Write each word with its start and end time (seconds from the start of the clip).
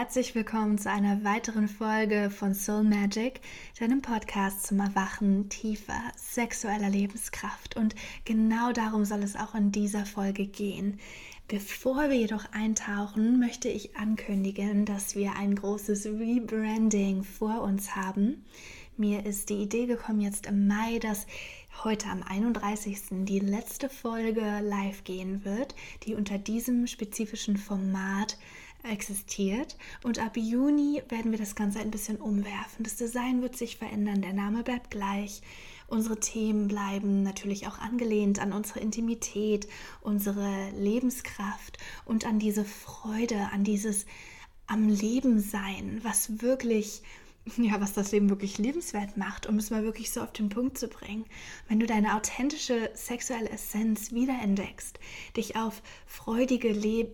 herzlich 0.00 0.34
willkommen 0.34 0.78
zu 0.78 0.90
einer 0.90 1.24
weiteren 1.24 1.68
Folge 1.68 2.30
von 2.30 2.54
Soul 2.54 2.84
Magic, 2.84 3.42
deinem 3.78 4.00
Podcast 4.00 4.66
zum 4.66 4.80
Erwachen 4.80 5.50
tiefer 5.50 6.00
sexueller 6.16 6.88
Lebenskraft. 6.88 7.76
Und 7.76 7.94
genau 8.24 8.72
darum 8.72 9.04
soll 9.04 9.22
es 9.22 9.36
auch 9.36 9.54
in 9.54 9.72
dieser 9.72 10.06
Folge 10.06 10.46
gehen. 10.46 10.98
Bevor 11.48 12.08
wir 12.08 12.16
jedoch 12.16 12.50
eintauchen, 12.52 13.38
möchte 13.38 13.68
ich 13.68 13.94
ankündigen, 13.94 14.86
dass 14.86 15.16
wir 15.16 15.34
ein 15.36 15.54
großes 15.54 16.06
Rebranding 16.06 17.22
vor 17.22 17.60
uns 17.60 17.94
haben. 17.94 18.46
Mir 18.96 19.26
ist 19.26 19.50
die 19.50 19.62
Idee 19.62 19.84
gekommen 19.84 20.22
jetzt 20.22 20.46
im 20.46 20.66
Mai, 20.66 20.98
dass 20.98 21.26
heute 21.84 22.08
am 22.08 22.22
31. 22.22 23.24
die 23.26 23.40
letzte 23.40 23.90
Folge 23.90 24.60
live 24.62 25.04
gehen 25.04 25.44
wird, 25.44 25.74
die 26.04 26.14
unter 26.14 26.38
diesem 26.38 26.86
spezifischen 26.86 27.58
Format 27.58 28.38
existiert. 28.82 29.76
Und 30.02 30.18
ab 30.18 30.36
Juni 30.36 31.02
werden 31.08 31.30
wir 31.30 31.38
das 31.38 31.54
Ganze 31.54 31.80
ein 31.80 31.90
bisschen 31.90 32.16
umwerfen. 32.16 32.84
Das 32.84 32.96
Design 32.96 33.42
wird 33.42 33.56
sich 33.56 33.76
verändern, 33.76 34.22
der 34.22 34.32
Name 34.32 34.62
bleibt 34.62 34.90
gleich. 34.90 35.42
Unsere 35.86 36.20
Themen 36.20 36.68
bleiben 36.68 37.22
natürlich 37.22 37.66
auch 37.66 37.78
angelehnt 37.78 38.38
an 38.38 38.52
unsere 38.52 38.80
Intimität, 38.80 39.66
unsere 40.00 40.70
Lebenskraft 40.70 41.78
und 42.04 42.24
an 42.24 42.38
diese 42.38 42.64
Freude, 42.64 43.48
an 43.52 43.64
dieses 43.64 44.06
am 44.68 44.88
Leben 44.88 45.40
sein, 45.40 45.98
was 46.04 46.40
wirklich 46.42 47.02
ja, 47.58 47.80
was 47.80 47.92
das 47.92 48.12
Leben 48.12 48.30
wirklich 48.30 48.58
lebenswert 48.58 49.16
macht, 49.16 49.46
um 49.46 49.56
es 49.56 49.70
mal 49.70 49.84
wirklich 49.84 50.10
so 50.10 50.20
auf 50.20 50.32
den 50.32 50.48
Punkt 50.48 50.78
zu 50.78 50.88
bringen. 50.88 51.24
Wenn 51.68 51.80
du 51.80 51.86
deine 51.86 52.16
authentische 52.16 52.90
sexuelle 52.94 53.50
Essenz 53.50 54.12
wiederentdeckst, 54.12 54.98
dich 55.36 55.56
auf 55.56 55.82
freudige, 56.06 56.72
Le 56.72 57.08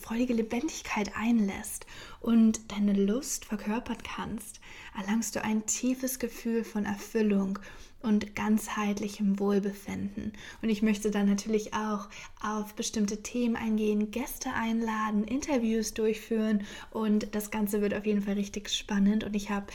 freudige 0.00 0.34
Lebendigkeit 0.34 1.12
einlässt 1.16 1.86
und 2.20 2.70
deine 2.70 2.92
Lust 2.92 3.46
verkörpern 3.46 3.98
kannst, 4.02 4.60
erlangst 4.96 5.36
du 5.36 5.42
ein 5.42 5.66
tiefes 5.66 6.18
Gefühl 6.18 6.64
von 6.64 6.84
Erfüllung 6.84 7.58
und 8.00 8.36
ganzheitlichem 8.36 9.38
Wohlbefinden. 9.40 10.32
Und 10.62 10.68
ich 10.68 10.82
möchte 10.82 11.10
dann 11.10 11.28
natürlich 11.28 11.74
auch 11.74 12.08
auf 12.40 12.74
bestimmte 12.74 13.22
Themen 13.22 13.56
eingehen, 13.56 14.10
Gäste 14.10 14.52
einladen, 14.52 15.24
Interviews 15.24 15.94
durchführen 15.94 16.62
und 16.90 17.34
das 17.34 17.50
Ganze 17.50 17.80
wird 17.80 17.94
auf 17.94 18.06
jeden 18.06 18.22
Fall 18.22 18.34
richtig 18.34 18.70
spannend 18.70 19.24
und 19.24 19.34
ich 19.34 19.50
habe 19.50 19.66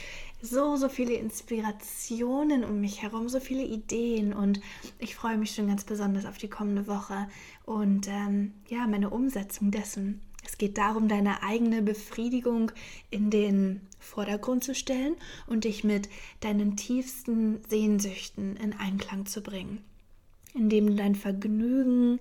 so, 0.42 0.76
so 0.76 0.90
viele 0.90 1.14
Inspirationen 1.14 2.64
um 2.64 2.82
mich 2.82 3.02
herum, 3.02 3.30
so 3.30 3.40
viele 3.40 3.64
Ideen 3.64 4.34
und 4.34 4.62
ich 5.00 5.16
freue 5.16 5.38
mich 5.38 5.54
schon 5.54 5.68
ganz 5.68 5.84
besonders 5.84 6.26
auf 6.26 6.38
die 6.38 6.50
kommende 6.50 6.88
Woche 6.88 7.28
und 7.66 8.08
ähm, 8.08 8.54
ja, 8.68 8.88
meine 8.88 9.10
Umsetzung 9.10 9.72
dessen. 9.72 10.22
Es 10.46 10.58
geht 10.58 10.78
darum, 10.78 11.08
deine 11.08 11.44
eigene 11.44 11.82
Befriedigung 11.82 12.72
in 13.10 13.30
den 13.30 13.82
Vordergrund 14.00 14.64
zu 14.64 14.76
stellen 14.76 15.16
und 15.48 15.64
dich 15.64 15.84
mit 15.84 16.10
deinen 16.42 16.76
tiefsten 16.76 17.62
Sehnsüchten 17.68 18.58
in 18.58 18.74
Einklang 18.74 19.26
zu 19.26 19.42
bringen, 19.42 19.84
indem 20.54 20.88
du 20.88 20.96
dein 20.96 21.16
Vergnügen 21.16 22.20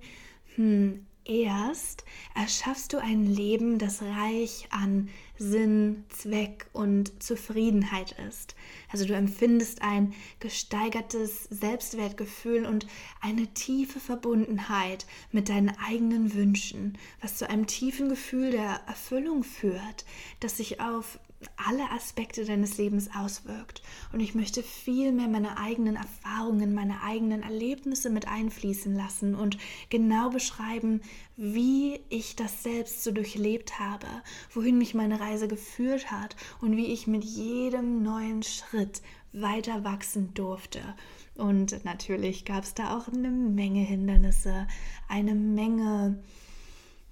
hm, 0.55 1.05
erst 1.25 2.03
erschaffst 2.35 2.93
du 2.93 2.97
ein 2.97 3.25
Leben, 3.25 3.79
das 3.79 4.01
reich 4.01 4.67
an 4.71 5.09
Sinn, 5.37 6.05
Zweck 6.09 6.67
und 6.73 7.21
Zufriedenheit 7.21 8.15
ist. 8.27 8.55
Also 8.91 9.05
du 9.05 9.15
empfindest 9.15 9.81
ein 9.81 10.13
gesteigertes 10.39 11.45
Selbstwertgefühl 11.45 12.65
und 12.65 12.87
eine 13.19 13.47
tiefe 13.47 13.99
Verbundenheit 13.99 15.05
mit 15.31 15.49
deinen 15.49 15.75
eigenen 15.85 16.33
Wünschen, 16.33 16.97
was 17.21 17.37
zu 17.37 17.49
einem 17.49 17.67
tiefen 17.67 18.09
Gefühl 18.09 18.51
der 18.51 18.81
Erfüllung 18.87 19.43
führt, 19.43 20.05
das 20.39 20.57
sich 20.57 20.79
auf 20.79 21.19
alle 21.57 21.91
Aspekte 21.91 22.45
deines 22.45 22.77
Lebens 22.77 23.09
auswirkt. 23.15 23.81
Und 24.11 24.19
ich 24.19 24.35
möchte 24.35 24.63
viel 24.63 25.11
mehr 25.11 25.27
meine 25.27 25.57
eigenen 25.57 25.95
Erfahrungen, 25.95 26.73
meine 26.73 27.01
eigenen 27.03 27.43
Erlebnisse 27.43 28.09
mit 28.09 28.27
einfließen 28.27 28.95
lassen 28.95 29.35
und 29.35 29.57
genau 29.89 30.29
beschreiben, 30.29 31.01
wie 31.35 31.99
ich 32.09 32.35
das 32.35 32.63
selbst 32.63 33.03
so 33.03 33.11
durchlebt 33.11 33.79
habe, 33.79 34.07
wohin 34.51 34.77
mich 34.77 34.93
meine 34.93 35.19
Reise 35.19 35.47
geführt 35.47 36.11
hat 36.11 36.35
und 36.61 36.77
wie 36.77 36.93
ich 36.93 37.07
mit 37.07 37.23
jedem 37.23 38.03
neuen 38.03 38.43
Schritt 38.43 39.01
weiter 39.33 39.83
wachsen 39.83 40.33
durfte. 40.33 40.81
Und 41.35 41.83
natürlich 41.83 42.45
gab 42.45 42.63
es 42.63 42.73
da 42.75 42.95
auch 42.95 43.07
eine 43.07 43.31
Menge 43.31 43.81
Hindernisse, 43.81 44.67
eine 45.09 45.33
Menge 45.33 46.19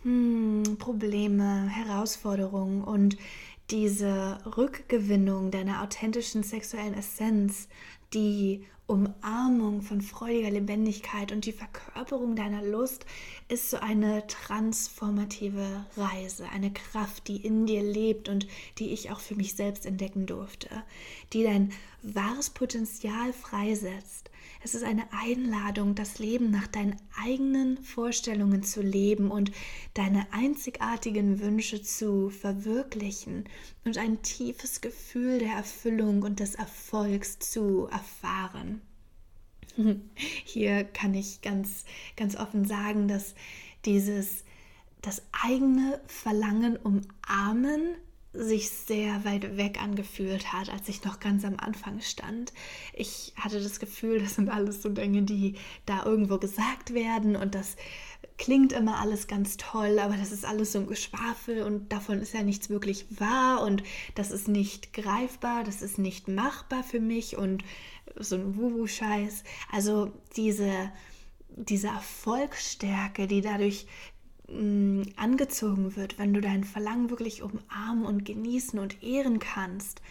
hm, 0.03 0.77
Probleme, 0.77 1.67
Herausforderungen 1.69 2.83
und 2.83 3.17
diese 3.71 4.37
Rückgewinnung 4.57 5.49
deiner 5.49 5.81
authentischen 5.81 6.43
sexuellen 6.43 6.93
Essenz, 6.93 7.67
die 8.13 8.65
Umarmung 8.85 9.81
von 9.81 10.01
freudiger 10.01 10.49
Lebendigkeit 10.49 11.31
und 11.31 11.45
die 11.45 11.53
Verkörperung 11.53 12.35
deiner 12.35 12.61
Lust 12.61 13.05
ist 13.47 13.69
so 13.69 13.77
eine 13.77 14.27
transformative 14.27 15.85
Reise, 15.95 16.49
eine 16.49 16.73
Kraft, 16.73 17.29
die 17.29 17.37
in 17.37 17.65
dir 17.65 17.81
lebt 17.81 18.27
und 18.27 18.47
die 18.79 18.91
ich 18.91 19.09
auch 19.09 19.21
für 19.21 19.35
mich 19.35 19.55
selbst 19.55 19.85
entdecken 19.85 20.25
durfte, 20.25 20.67
die 21.31 21.43
dein 21.43 21.71
wahres 22.01 22.49
Potenzial 22.49 23.33
freisetzt 23.33 24.31
es 24.63 24.75
ist 24.75 24.83
eine 24.83 25.11
Einladung, 25.11 25.95
das 25.95 26.19
Leben 26.19 26.51
nach 26.51 26.67
deinen 26.67 26.95
eigenen 27.19 27.79
Vorstellungen 27.83 28.61
zu 28.61 28.81
leben 28.81 29.31
und 29.31 29.51
deine 29.95 30.31
einzigartigen 30.31 31.39
Wünsche 31.39 31.81
zu 31.81 32.29
verwirklichen 32.29 33.45
und 33.85 33.97
ein 33.97 34.21
tiefes 34.21 34.81
Gefühl 34.81 35.39
der 35.39 35.53
Erfüllung 35.53 36.21
und 36.21 36.39
des 36.39 36.53
Erfolgs 36.53 37.39
zu 37.39 37.87
erfahren. 37.87 38.81
Hier 40.45 40.83
kann 40.83 41.15
ich 41.15 41.41
ganz, 41.41 41.85
ganz 42.15 42.35
offen 42.35 42.65
sagen, 42.65 43.07
dass 43.07 43.33
dieses 43.85 44.43
das 45.01 45.23
eigene 45.31 45.99
Verlangen 46.05 46.77
umarmen 46.77 47.95
sich 48.33 48.69
sehr 48.69 49.25
weit 49.25 49.57
weg 49.57 49.81
angefühlt 49.81 50.53
hat, 50.53 50.69
als 50.69 50.87
ich 50.87 51.03
noch 51.03 51.19
ganz 51.19 51.43
am 51.43 51.57
Anfang 51.57 51.99
stand. 51.99 52.53
Ich 52.93 53.33
hatte 53.35 53.61
das 53.61 53.79
Gefühl, 53.79 54.19
das 54.19 54.35
sind 54.35 54.49
alles 54.49 54.81
so 54.81 54.89
Dinge, 54.89 55.23
die 55.23 55.55
da 55.85 56.05
irgendwo 56.05 56.37
gesagt 56.37 56.93
werden 56.93 57.35
und 57.35 57.55
das 57.55 57.75
klingt 58.37 58.71
immer 58.73 58.99
alles 58.99 59.27
ganz 59.27 59.57
toll, 59.57 59.99
aber 59.99 60.15
das 60.17 60.31
ist 60.31 60.45
alles 60.45 60.71
so 60.71 60.79
ein 60.79 60.87
Geschwafel 60.87 61.61
und 61.63 61.91
davon 61.91 62.19
ist 62.19 62.33
ja 62.33 62.41
nichts 62.41 62.69
wirklich 62.69 63.05
wahr 63.19 63.61
und 63.61 63.83
das 64.15 64.31
ist 64.31 64.47
nicht 64.47 64.93
greifbar, 64.93 65.63
das 65.63 65.81
ist 65.81 65.99
nicht 65.99 66.27
machbar 66.27 66.83
für 66.83 66.99
mich 66.99 67.37
und 67.37 67.63
so 68.15 68.35
ein 68.35 68.57
Wuhu-Scheiß. 68.57 69.43
Also 69.71 70.11
diese, 70.35 70.91
diese 71.49 71.87
Erfolgsstärke, 71.87 73.27
die 73.27 73.41
dadurch 73.41 73.85
mh, 74.51 75.05
angezogen 75.15 75.95
wird, 75.95 76.19
wenn 76.19 76.33
du 76.33 76.41
dein 76.41 76.63
Verlangen 76.63 77.09
wirklich 77.09 77.41
umarmen 77.41 78.05
und 78.05 78.25
genießen 78.25 78.79
und 78.79 79.01
ehren 79.03 79.39
kannst, 79.39 80.01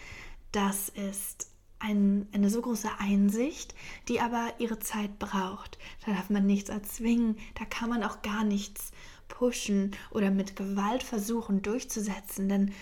das 0.51 0.89
ist 0.89 1.47
ein, 1.79 2.27
eine 2.31 2.49
so 2.49 2.61
große 2.61 2.89
Einsicht, 2.99 3.73
die 4.07 4.19
aber 4.19 4.53
ihre 4.59 4.79
Zeit 4.79 5.17
braucht. 5.19 5.77
Da 6.05 6.13
darf 6.13 6.29
man 6.29 6.45
nichts 6.45 6.69
erzwingen, 6.69 7.37
da 7.55 7.65
kann 7.65 7.89
man 7.89 8.03
auch 8.03 8.21
gar 8.21 8.43
nichts 8.43 8.91
pushen 9.27 9.91
oder 10.11 10.29
mit 10.29 10.55
Gewalt 10.55 11.03
versuchen 11.03 11.61
durchzusetzen, 11.61 12.49
denn 12.49 12.73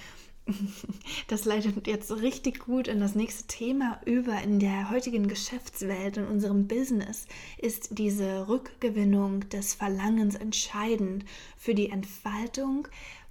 das 1.27 1.45
leitet 1.45 1.88
jetzt 1.88 2.12
richtig 2.12 2.59
gut 2.59 2.88
in 2.88 3.00
das 3.00 3.15
nächste 3.15 3.47
Thema 3.47 4.00
über 4.06 4.41
in 4.41 4.59
der 4.59 4.89
heutigen 4.89 5.27
Geschäftswelt, 5.27 6.18
in 6.18 6.27
unserem 6.27 6.68
Business, 6.68 7.27
ist 7.57 7.97
diese 7.97 8.47
Rückgewinnung 8.47 9.47
des 9.50 9.74
Verlangens 9.74 10.36
entscheidend 10.36 11.25
für 11.57 11.75
die 11.75 11.89
Entfaltung 11.89 12.88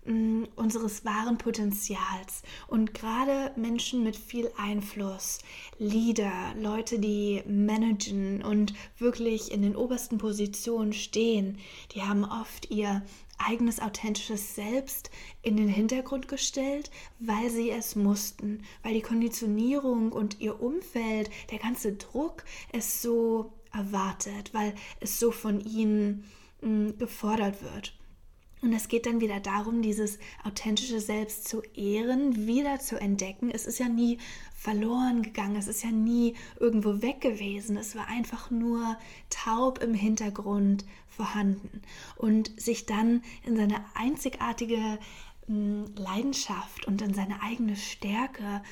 mm, 0.09 0.45
unseres 0.57 1.05
wahren 1.05 1.39
Potenzials. 1.39 2.43
Und 2.67 2.95
gerade 2.95 3.53
Menschen 3.57 4.03
mit 4.03 4.17
viel 4.17 4.51
Einfluss, 4.57 5.39
Leader, 5.79 6.55
Leute, 6.61 6.99
die 6.99 7.43
managen 7.47 8.43
und 8.43 8.75
wirklich 8.99 9.53
in 9.53 9.63
den 9.63 9.77
obersten 9.77 10.19
Positionen 10.19 10.93
stehen, 10.93 11.59
die 11.95 12.03
haben 12.03 12.25
oft 12.25 12.71
ihr 12.71 13.03
eigenes 13.39 13.81
authentisches 13.81 14.55
Selbst 14.55 15.11
in 15.43 15.57
den 15.57 15.69
Hintergrund 15.69 16.29
gestellt, 16.29 16.91
weil 17.19 17.51
sie 17.51 17.71
es 17.71 17.97
mussten, 17.97 18.65
weil 18.83 18.95
die 18.95 19.03
Konditionierung 19.03 20.13
und 20.13 20.41
ihr 20.41 20.61
Umfeld, 20.61 21.31
der 21.51 21.59
ganze 21.59 21.93
Druck 21.93 22.45
es 22.73 23.01
so 23.01 23.53
erwartet, 23.73 24.53
weil 24.53 24.75
es 25.01 25.19
so 25.21 25.31
von 25.31 25.61
ihnen 25.61 26.25
mh, 26.61 26.69
mm, 26.69 26.99
gefordert 26.99 27.63
wird. 27.63 27.98
Und 28.61 28.73
es 28.73 28.89
geht 28.89 29.07
dann 29.07 29.21
wieder 29.21 29.41
darum, 29.41 29.83
dieses 29.83 30.19
authentische 30.45 31.01
Selbst 31.01 31.49
zu 31.49 31.63
ehren, 31.75 32.47
wieder 32.47 32.81
zu 32.81 33.01
entdecken. 33.01 33.51
Es 33.51 33.67
ist 33.67 33.79
ja 33.79 33.89
nie 33.89 34.19
verloren 34.57 35.23
gegangen, 35.23 35.57
es 35.57 35.69
ist 35.69 35.85
ja 35.85 35.91
nie 35.91 36.35
irgendwo 36.59 37.01
weg 37.01 37.21
gewesen. 37.21 37.77
Es 37.77 37.95
war 37.95 38.09
einfach 38.09 38.51
nur 38.51 38.97
taub 39.31 39.79
im 39.83 39.95
Hintergrund 39.95 40.85
vorhanden. 41.09 41.83
Und 42.17 42.61
sich 42.61 42.87
dann 42.87 43.23
in 43.45 43.57
seine 43.57 43.85
einzigartige 43.95 44.99
Leidenschaft 45.49 46.87
und 46.87 47.01
in 47.01 47.15
seine 47.15 47.43
eigene 47.43 47.77
Stärke 47.77 48.63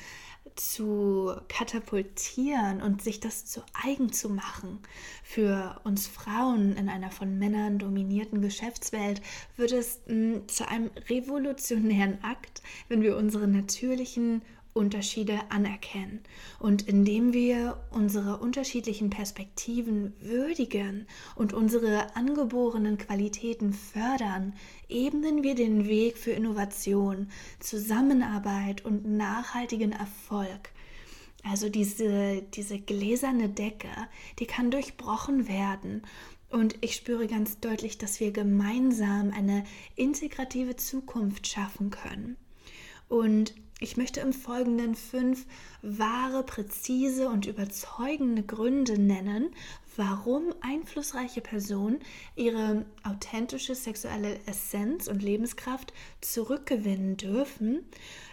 zu 0.59 1.33
katapultieren 1.47 2.81
und 2.81 3.01
sich 3.01 3.19
das 3.19 3.45
zu 3.45 3.61
eigen 3.85 4.11
zu 4.11 4.29
machen. 4.29 4.79
Für 5.23 5.79
uns 5.83 6.07
Frauen 6.07 6.75
in 6.75 6.89
einer 6.89 7.11
von 7.11 7.37
Männern 7.37 7.79
dominierten 7.79 8.41
Geschäftswelt 8.41 9.21
wird 9.55 9.71
es 9.71 10.01
mh, 10.07 10.47
zu 10.47 10.67
einem 10.67 10.89
revolutionären 11.09 12.23
Akt, 12.23 12.61
wenn 12.89 13.01
wir 13.01 13.17
unsere 13.17 13.47
natürlichen 13.47 14.41
Unterschiede 14.77 15.39
anerkennen 15.49 16.21
und 16.59 16.87
indem 16.87 17.33
wir 17.33 17.77
unsere 17.91 18.37
unterschiedlichen 18.37 19.09
Perspektiven 19.09 20.13
würdigen 20.21 21.07
und 21.35 21.53
unsere 21.53 22.15
angeborenen 22.15 22.97
Qualitäten 22.97 23.73
fördern, 23.73 24.53
ebnen 24.87 25.43
wir 25.43 25.55
den 25.55 25.87
Weg 25.87 26.17
für 26.17 26.31
Innovation, 26.31 27.29
Zusammenarbeit 27.59 28.85
und 28.85 29.05
nachhaltigen 29.05 29.91
Erfolg. 29.91 30.71
Also 31.43 31.69
diese, 31.69 32.41
diese 32.53 32.79
gläserne 32.79 33.49
Decke, 33.49 33.89
die 34.39 34.45
kann 34.45 34.71
durchbrochen 34.71 35.47
werden 35.47 36.03
und 36.49 36.75
ich 36.81 36.95
spüre 36.95 37.27
ganz 37.27 37.59
deutlich, 37.59 37.97
dass 37.97 38.19
wir 38.19 38.31
gemeinsam 38.31 39.33
eine 39.35 39.65
integrative 39.95 40.75
Zukunft 40.77 41.47
schaffen 41.47 41.89
können. 41.89 42.37
Und 43.09 43.53
ich 43.79 43.95
möchte 43.95 44.21
im 44.21 44.33
Folgenden 44.33 44.95
fünf 44.95 45.45
wahre, 45.83 46.43
präzise 46.43 47.29
und 47.29 47.45
überzeugende 47.45 48.41
Gründe 48.41 48.99
nennen, 48.99 49.51
warum 49.95 50.53
einflussreiche 50.61 51.41
Personen 51.41 51.99
ihre 52.35 52.85
authentische 53.03 53.75
sexuelle 53.75 54.39
Essenz 54.47 55.07
und 55.07 55.21
Lebenskraft 55.21 55.93
zurückgewinnen 56.21 57.17
dürfen, 57.17 57.85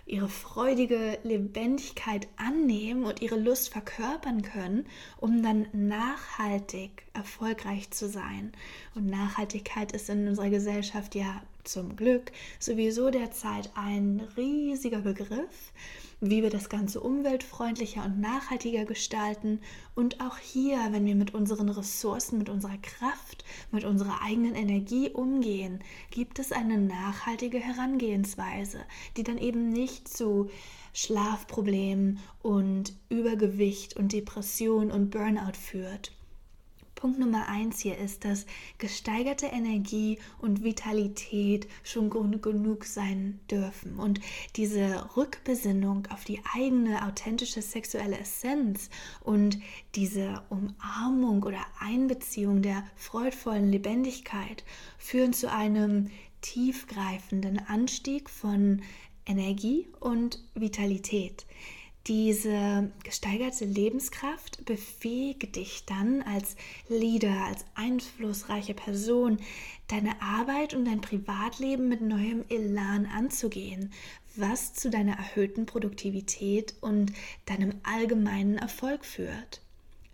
ihre 0.06 0.28
freudige 0.28 1.18
Lebendigkeit 1.24 2.26
annehmen 2.36 3.04
und 3.04 3.20
ihre 3.20 3.38
Lust 3.38 3.70
verkörpern 3.70 4.42
können, 4.42 4.86
um 5.18 5.42
dann 5.42 5.66
nachhaltig 5.72 7.04
erfolgreich 7.12 7.90
zu 7.90 8.08
sein. 8.08 8.52
Und 8.94 9.06
Nachhaltigkeit 9.06 9.92
ist 9.92 10.08
in 10.08 10.26
unserer 10.26 10.50
Gesellschaft 10.50 11.14
ja 11.14 11.42
zum 11.64 11.96
Glück 11.96 12.32
sowieso 12.58 13.10
derzeit 13.10 13.70
ein 13.74 14.20
riesiger 14.36 15.00
Begriff, 15.00 15.72
wie 16.20 16.42
wir 16.42 16.50
das 16.50 16.68
Ganze 16.68 17.00
umweltfreundlicher 17.00 18.04
und 18.04 18.20
nachhaltiger 18.20 18.84
gestalten. 18.84 19.60
Und 19.94 20.20
auch 20.20 20.38
hier, 20.38 20.78
wenn 20.90 21.04
wir 21.04 21.14
mit 21.14 21.34
unseren 21.34 21.68
Ressourcen, 21.68 22.38
mit 22.38 22.48
unserer 22.48 22.78
Kraft, 22.78 23.44
mit 23.72 23.84
unserer 23.84 24.22
eigenen 24.22 24.54
Energie 24.54 25.10
umgehen, 25.10 25.80
gibt 26.10 26.38
es 26.38 26.52
eine 26.52 26.78
nachhaltige 26.78 27.58
Herangehensweise, 27.58 28.80
die 29.16 29.22
dann 29.22 29.38
eben 29.38 29.70
nicht 29.70 30.08
zu 30.08 30.50
Schlafproblemen 30.92 32.20
und 32.42 32.94
Übergewicht 33.08 33.96
und 33.96 34.12
Depression 34.12 34.90
und 34.90 35.10
Burnout 35.10 35.56
führt. 35.60 36.12
Punkt 36.94 37.18
Nummer 37.18 37.48
eins 37.48 37.80
hier 37.80 37.98
ist, 37.98 38.24
dass 38.24 38.46
gesteigerte 38.78 39.46
Energie 39.46 40.18
und 40.38 40.62
Vitalität 40.62 41.68
schon 41.82 42.10
Grund 42.10 42.42
genug 42.42 42.84
sein 42.84 43.40
dürfen. 43.50 43.98
Und 43.98 44.20
diese 44.56 45.08
Rückbesinnung 45.16 46.06
auf 46.10 46.24
die 46.24 46.40
eigene 46.54 47.06
authentische 47.06 47.62
sexuelle 47.62 48.18
Essenz 48.18 48.90
und 49.20 49.58
diese 49.94 50.42
Umarmung 50.50 51.42
oder 51.42 51.64
Einbeziehung 51.80 52.62
der 52.62 52.84
freudvollen 52.96 53.70
Lebendigkeit 53.70 54.64
führen 54.98 55.32
zu 55.32 55.50
einem 55.50 56.10
tiefgreifenden 56.40 57.58
Anstieg 57.58 58.28
von 58.28 58.82
Energie 59.26 59.88
und 60.00 60.42
Vitalität. 60.54 61.46
Diese 62.06 62.92
gesteigerte 63.02 63.64
Lebenskraft 63.64 64.62
befähigt 64.66 65.56
dich 65.56 65.86
dann 65.86 66.20
als 66.20 66.54
Leader, 66.88 67.46
als 67.46 67.64
einflussreiche 67.74 68.74
Person, 68.74 69.38
deine 69.88 70.20
Arbeit 70.20 70.74
und 70.74 70.84
dein 70.84 71.00
Privatleben 71.00 71.88
mit 71.88 72.02
neuem 72.02 72.44
Elan 72.50 73.06
anzugehen, 73.06 73.90
was 74.36 74.74
zu 74.74 74.90
deiner 74.90 75.16
erhöhten 75.16 75.64
Produktivität 75.64 76.74
und 76.82 77.10
deinem 77.46 77.80
allgemeinen 77.84 78.58
Erfolg 78.58 79.06
führt. 79.06 79.62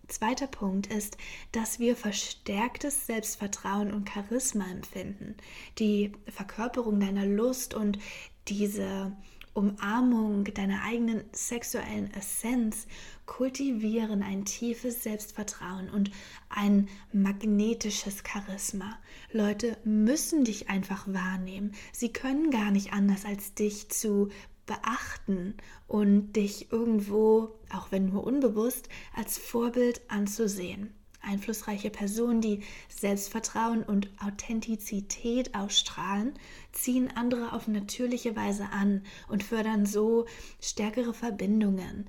Zweiter 0.06 0.46
Punkt 0.46 0.86
ist, 0.88 1.16
dass 1.50 1.80
wir 1.80 1.96
verstärktes 1.96 3.06
Selbstvertrauen 3.06 3.92
und 3.92 4.10
Charisma 4.10 4.64
empfinden. 4.70 5.36
Die 5.80 6.12
Verkörperung 6.28 7.00
deiner 7.00 7.26
Lust 7.26 7.74
und 7.74 7.98
diese 8.46 9.12
Umarmung 9.60 10.44
deiner 10.44 10.84
eigenen 10.84 11.22
sexuellen 11.32 12.10
Essenz 12.14 12.86
kultivieren 13.26 14.22
ein 14.22 14.46
tiefes 14.46 15.02
Selbstvertrauen 15.02 15.90
und 15.90 16.10
ein 16.48 16.88
magnetisches 17.12 18.22
Charisma. 18.26 18.98
Leute 19.32 19.76
müssen 19.84 20.44
dich 20.44 20.70
einfach 20.70 21.06
wahrnehmen. 21.06 21.72
Sie 21.92 22.10
können 22.10 22.50
gar 22.50 22.70
nicht 22.70 22.94
anders 22.94 23.26
als 23.26 23.52
dich 23.52 23.90
zu 23.90 24.30
beachten 24.64 25.54
und 25.86 26.32
dich 26.36 26.72
irgendwo, 26.72 27.58
auch 27.70 27.92
wenn 27.92 28.06
nur 28.06 28.24
unbewusst, 28.24 28.88
als 29.14 29.36
Vorbild 29.36 30.00
anzusehen 30.08 30.94
einflussreiche 31.22 31.90
Personen, 31.90 32.40
die 32.40 32.62
Selbstvertrauen 32.88 33.82
und 33.82 34.08
Authentizität 34.20 35.54
ausstrahlen, 35.54 36.34
ziehen 36.72 37.10
andere 37.14 37.52
auf 37.52 37.68
natürliche 37.68 38.36
Weise 38.36 38.68
an 38.72 39.02
und 39.28 39.42
fördern 39.42 39.86
so 39.86 40.26
stärkere 40.60 41.14
Verbindungen, 41.14 42.08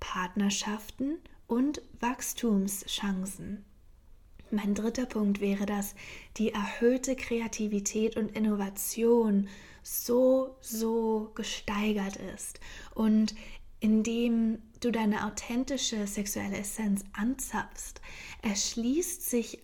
Partnerschaften 0.00 1.18
und 1.46 1.82
Wachstumschancen. 2.00 3.64
Mein 4.50 4.74
dritter 4.74 5.06
Punkt 5.06 5.40
wäre, 5.40 5.66
dass 5.66 5.94
die 6.36 6.52
erhöhte 6.52 7.16
Kreativität 7.16 8.16
und 8.16 8.36
Innovation 8.36 9.48
so, 9.82 10.56
so 10.60 11.32
gesteigert 11.34 12.16
ist 12.34 12.60
und 12.94 13.34
indem 13.80 14.58
du 14.80 14.90
deine 14.90 15.26
authentische 15.26 16.06
sexuelle 16.06 16.58
Essenz 16.58 17.04
anzapfst, 17.12 18.00
erschließt 18.42 19.28
sich 19.28 19.60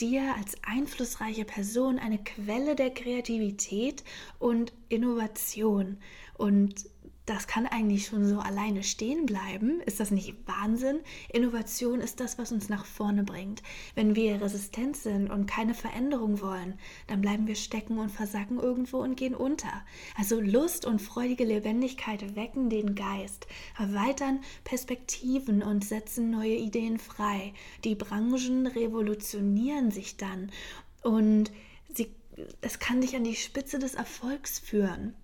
dir 0.00 0.34
als 0.36 0.56
einflussreiche 0.64 1.44
Person 1.44 1.98
eine 1.98 2.18
Quelle 2.18 2.74
der 2.74 2.90
Kreativität 2.90 4.02
und 4.38 4.72
Innovation. 4.88 5.98
Und 6.36 6.86
das 7.26 7.46
kann 7.46 7.66
eigentlich 7.66 8.06
schon 8.06 8.26
so 8.26 8.38
alleine 8.38 8.82
stehen 8.82 9.24
bleiben. 9.24 9.80
Ist 9.80 9.98
das 9.98 10.10
nicht 10.10 10.34
Wahnsinn? 10.46 11.00
Innovation 11.32 12.00
ist 12.00 12.20
das, 12.20 12.36
was 12.36 12.52
uns 12.52 12.68
nach 12.68 12.84
vorne 12.84 13.24
bringt. 13.24 13.62
Wenn 13.94 14.14
wir 14.14 14.42
resistent 14.42 14.96
sind 14.96 15.30
und 15.30 15.46
keine 15.46 15.72
Veränderung 15.72 16.42
wollen, 16.42 16.78
dann 17.06 17.22
bleiben 17.22 17.46
wir 17.46 17.54
stecken 17.54 17.98
und 17.98 18.10
versacken 18.10 18.58
irgendwo 18.58 18.98
und 18.98 19.16
gehen 19.16 19.34
unter. 19.34 19.72
Also 20.16 20.38
Lust 20.38 20.84
und 20.84 21.00
freudige 21.00 21.44
Lebendigkeit 21.44 22.36
wecken 22.36 22.68
den 22.68 22.94
Geist, 22.94 23.46
erweitern 23.78 24.40
Perspektiven 24.64 25.62
und 25.62 25.82
setzen 25.82 26.30
neue 26.30 26.56
Ideen 26.56 26.98
frei. 26.98 27.54
Die 27.84 27.94
Branchen 27.94 28.66
revolutionieren 28.66 29.90
sich 29.90 30.18
dann 30.18 30.50
und 31.02 31.50
sie, 31.88 32.14
es 32.60 32.78
kann 32.78 33.00
dich 33.00 33.16
an 33.16 33.24
die 33.24 33.36
Spitze 33.36 33.78
des 33.78 33.94
Erfolgs 33.94 34.58
führen. 34.58 35.14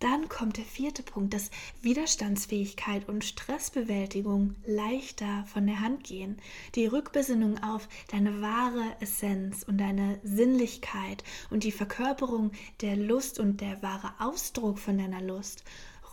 Dann 0.00 0.28
kommt 0.28 0.58
der 0.58 0.64
vierte 0.64 1.02
Punkt, 1.02 1.34
dass 1.34 1.50
Widerstandsfähigkeit 1.82 3.08
und 3.08 3.24
Stressbewältigung 3.24 4.54
leichter 4.64 5.44
von 5.52 5.66
der 5.66 5.80
Hand 5.80 6.04
gehen. 6.04 6.36
Die 6.76 6.86
Rückbesinnung 6.86 7.60
auf 7.64 7.88
deine 8.08 8.40
wahre 8.40 8.84
Essenz 9.00 9.64
und 9.64 9.78
deine 9.78 10.20
Sinnlichkeit 10.22 11.24
und 11.50 11.64
die 11.64 11.72
Verkörperung 11.72 12.52
der 12.80 12.96
Lust 12.96 13.40
und 13.40 13.60
der 13.60 13.82
wahre 13.82 14.12
Ausdruck 14.20 14.78
von 14.78 14.98
deiner 14.98 15.20
Lust 15.20 15.64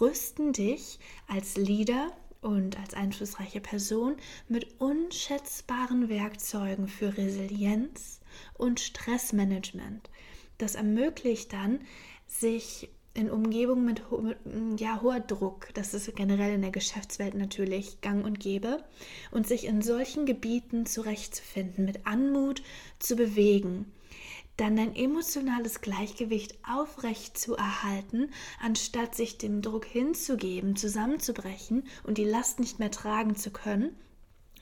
rüsten 0.02 0.52
dich 0.52 1.00
als 1.28 1.56
Leader 1.56 2.12
und 2.42 2.80
als 2.80 2.96
einflussreiche 2.96 3.62
Person 3.62 4.18
mit 4.48 4.80
unschätzbaren 4.80 6.10
Werkzeugen 6.10 6.88
für 6.88 7.18
Resilienz 7.18 8.20
und 8.56 8.80
Stressmanagement. 8.80 10.10
Das 10.58 10.76
ermöglicht 10.76 11.54
dann, 11.54 11.82
sich 12.28 12.90
in 13.16 13.32
Umgebungen 13.32 13.86
mit, 13.86 14.02
mit 14.22 14.80
ja, 14.80 15.02
hoher 15.02 15.22
Druck, 15.22 15.70
das 15.74 15.94
ist 15.94 16.14
generell 16.16 16.54
in 16.54 16.62
der 16.62 16.72
Geschäftswelt 16.72 17.34
natürlich 17.34 18.02
gang 18.02 18.26
und 18.26 18.40
gäbe, 18.40 18.84
und 19.32 19.48
sich 19.48 19.66
in 19.66 19.82
solchen 19.82 20.26
Gebieten 20.26 20.86
zurechtzufinden, 20.86 21.86
mit 21.86 22.06
Anmut 22.06 22.62
zu 23.00 23.16
bewegen, 23.16 23.92
dann 24.58 24.76
dein 24.76 24.96
emotionales 24.96 25.82
Gleichgewicht 25.82 26.58
aufrecht 26.70 27.38
zu 27.38 27.56
erhalten, 27.56 28.32
anstatt 28.62 29.16
sich 29.16 29.38
dem 29.38 29.62
Druck 29.62 29.86
hinzugeben, 29.86 30.76
zusammenzubrechen 30.76 31.84
und 32.04 32.18
die 32.18 32.26
Last 32.26 32.60
nicht 32.60 32.80
mehr 32.80 32.92
tragen 32.92 33.36
zu 33.36 33.50
können, 33.50 33.96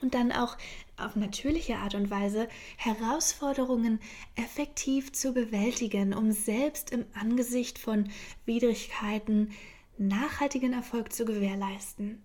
und 0.02 0.14
dann 0.14 0.32
auch 0.32 0.58
auf 0.96 1.16
natürliche 1.16 1.76
Art 1.76 1.94
und 1.94 2.10
Weise 2.10 2.48
Herausforderungen 2.76 4.00
effektiv 4.36 5.12
zu 5.12 5.32
bewältigen, 5.32 6.14
um 6.14 6.32
selbst 6.32 6.90
im 6.90 7.04
Angesicht 7.14 7.78
von 7.78 8.08
Widrigkeiten 8.46 9.50
nachhaltigen 9.98 10.72
Erfolg 10.72 11.12
zu 11.12 11.24
gewährleisten. 11.24 12.22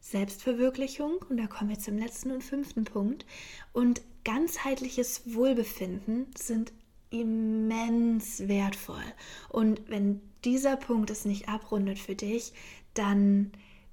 Selbstverwirklichung, 0.00 1.24
und 1.28 1.36
da 1.36 1.46
kommen 1.46 1.70
wir 1.70 1.78
zum 1.78 1.96
letzten 1.96 2.32
und 2.32 2.42
fünften 2.42 2.84
Punkt, 2.84 3.24
und 3.72 4.02
ganzheitliches 4.24 5.34
Wohlbefinden 5.34 6.26
sind 6.36 6.72
immens 7.10 8.48
wertvoll. 8.48 9.04
Und 9.48 9.82
wenn 9.88 10.20
dieser 10.44 10.76
Punkt 10.76 11.10
es 11.10 11.24
nicht 11.24 11.48
abrundet 11.48 11.98
für 11.98 12.16
dich, 12.16 12.52
dann 12.94 13.52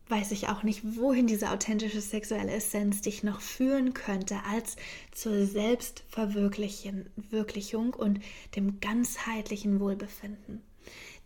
weiß 0.10 0.32
ich 0.32 0.50
auch 0.50 0.64
nicht, 0.64 0.98
wohin 0.98 1.28
diese 1.28 1.52
authentische 1.52 2.02
sexuelle 2.02 2.52
Essenz 2.52 3.02
dich 3.02 3.24
noch 3.24 3.40
führen 3.42 3.94
könnte, 3.94 4.40
als 4.50 4.76
zur 5.12 5.46
Selbstverwirklichung 5.46 7.94
und 7.94 8.20
dem 8.56 8.80
ganzheitlichen 8.80 9.80
Wohlbefinden. 9.80 10.64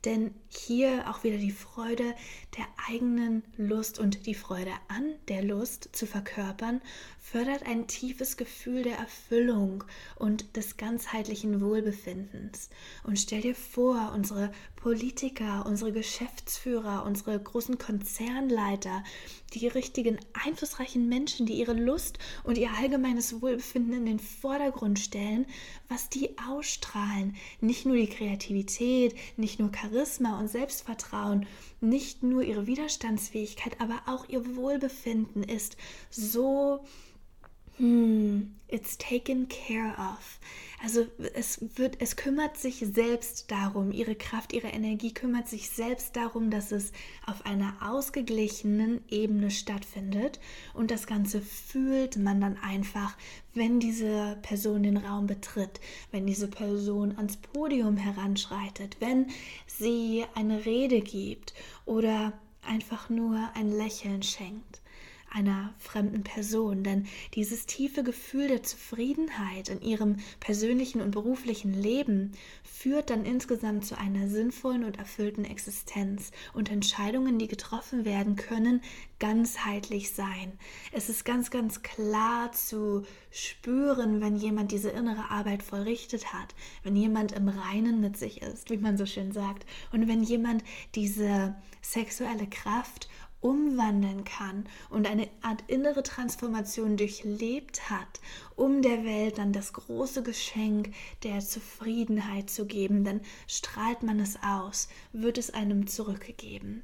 Denn 0.06 0.34
hier 0.50 1.10
auch 1.10 1.24
wieder 1.24 1.38
die 1.38 1.52
Freude 1.52 2.14
der 2.58 2.66
eigenen 2.90 3.44
Lust 3.56 4.00
und 4.00 4.26
die 4.26 4.36
Freude 4.36 4.74
an 4.90 5.14
der 5.30 5.44
Lust 5.44 5.90
zu 5.94 6.06
verkörpern, 6.06 6.82
fördert 7.24 7.66
ein 7.66 7.88
tiefes 7.88 8.36
Gefühl 8.36 8.84
der 8.84 8.98
Erfüllung 8.98 9.86
und 10.18 10.58
des 10.58 10.76
ganzheitlichen 10.76 11.62
Wohlbefindens. 11.62 12.70
Und 13.06 13.18
stell 13.18 13.42
dir 13.42 13.56
vor, 13.56 14.12
unsere 14.14 14.52
Politiker, 14.76 15.66
unsere 15.66 15.94
Geschäftsführer, 15.94 17.06
unsere 17.06 17.40
großen 17.40 17.78
Konzernleiter, 17.78 19.06
die 19.54 19.68
richtigen 19.68 20.20
einflussreichen 20.34 21.08
Menschen, 21.08 21.46
die 21.46 21.54
ihre 21.54 21.74
Lust 21.74 22.20
und 22.44 22.58
ihr 22.58 22.70
allgemeines 22.78 23.42
Wohlbefinden 23.42 23.94
in 23.94 24.06
den 24.06 24.20
Vordergrund 24.20 25.00
stellen, 25.00 25.46
was 25.88 26.10
die 26.10 26.38
ausstrahlen. 26.50 27.38
Nicht 27.62 27.86
nur 27.86 27.96
die 27.96 28.10
Kreativität, 28.10 29.16
nicht 29.38 29.60
nur 29.60 29.72
Charisma 29.74 30.38
und 30.40 30.50
Selbstvertrauen, 30.50 31.48
nicht 31.80 32.22
nur 32.22 32.44
ihre 32.44 32.68
Widerstandsfähigkeit, 32.68 33.80
aber 33.80 34.02
auch 34.08 34.28
ihr 34.28 34.56
Wohlbefinden 34.58 35.42
ist 35.42 35.78
so 36.12 36.84
Hmm, 37.78 38.42
it's 38.68 38.98
taken 38.98 39.48
care 39.48 39.96
of. 39.98 40.40
Also 40.84 41.08
es 41.34 41.60
wird, 41.78 42.02
es 42.02 42.16
kümmert 42.16 42.58
sich 42.58 42.80
selbst 42.80 43.50
darum, 43.50 43.92
ihre 43.92 44.16
Kraft, 44.16 44.54
ihre 44.54 44.68
Energie 44.68 45.12
kümmert 45.12 45.48
sich 45.48 45.70
selbst 45.70 46.16
darum, 46.16 46.52
dass 46.52 46.72
es 46.72 46.92
auf 47.26 47.46
einer 47.46 47.74
ausgeglichenen 47.82 49.02
Ebene 49.10 49.50
stattfindet. 49.50 50.40
Und 50.74 50.92
das 50.92 51.08
Ganze 51.08 51.42
fühlt 51.42 52.18
man 52.18 52.42
dann 52.42 52.58
einfach, 52.58 53.18
wenn 53.56 53.80
diese 53.80 54.38
Person 54.44 54.84
den 54.84 54.98
Raum 54.98 55.26
betritt, 55.26 55.80
wenn 56.12 56.28
diese 56.28 56.48
Person 56.48 57.18
ans 57.18 57.38
Podium 57.38 57.98
heranschreitet, 57.98 58.98
wenn 59.00 59.28
sie 59.66 60.26
eine 60.36 60.66
Rede 60.66 61.02
gibt 61.02 61.56
oder 61.86 62.34
einfach 62.62 63.10
nur 63.10 63.50
ein 63.56 63.72
Lächeln 63.72 64.22
schenkt 64.22 64.83
einer 65.34 65.74
fremden 65.80 66.24
Person, 66.24 66.84
denn 66.84 67.08
dieses 67.34 67.66
tiefe 67.66 68.04
Gefühl 68.04 68.48
der 68.48 68.64
Zufriedenheit 68.64 69.70
in 69.70 69.82
ihrem 69.82 70.18
persönlichen 70.40 71.02
und 71.02 71.12
beruflichen 71.12 71.74
Leben 71.74 72.34
führt 72.64 73.10
dann 73.10 73.26
insgesamt 73.26 73.86
zu 73.86 73.98
einer 73.98 74.28
sinnvollen 74.28 74.84
und 74.84 74.98
erfüllten 74.98 75.46
Existenz. 75.46 76.32
Und 76.54 76.70
Entscheidungen, 76.70 77.40
die 77.40 77.48
getroffen 77.48 78.06
werden 78.06 78.36
können, 78.36 78.82
ganzheitlich 79.20 80.14
sein. 80.14 80.52
Es 80.92 81.10
ist 81.10 81.24
ganz, 81.24 81.50
ganz 81.50 81.82
klar 81.82 82.52
zu 82.52 83.04
spüren, 83.32 84.22
wenn 84.22 84.36
jemand 84.36 84.72
diese 84.72 84.90
innere 84.90 85.32
Arbeit 85.32 85.64
vollrichtet 85.64 86.34
hat, 86.34 86.54
wenn 86.84 86.96
jemand 86.96 87.32
im 87.32 87.48
Reinen 87.48 88.02
mit 88.02 88.18
sich 88.18 88.42
ist, 88.42 88.70
wie 88.70 88.78
man 88.78 88.98
so 88.98 89.06
schön 89.06 89.32
sagt, 89.32 89.66
und 89.92 90.08
wenn 90.08 90.24
jemand 90.24 90.64
diese 90.94 91.56
sexuelle 91.82 92.48
Kraft 92.48 93.08
umwandeln 93.44 94.24
kann 94.24 94.66
und 94.90 95.06
eine 95.06 95.28
Art 95.42 95.64
innere 95.68 96.02
Transformation 96.02 96.98
durchlebt 96.98 97.90
hat, 97.90 98.22
um 98.56 98.82
der 98.82 99.04
Welt 99.04 99.38
dann 99.38 99.54
das 99.54 99.74
große 99.74 100.24
Geschenk 100.24 100.94
der 101.24 101.40
Zufriedenheit 101.40 102.50
zu 102.50 102.66
geben, 102.66 103.04
dann 103.04 103.22
strahlt 103.48 104.02
man 104.02 104.20
es 104.20 104.38
aus, 104.42 104.88
wird 105.12 105.38
es 105.38 105.54
einem 105.54 105.88
zurückgegeben. 105.88 106.84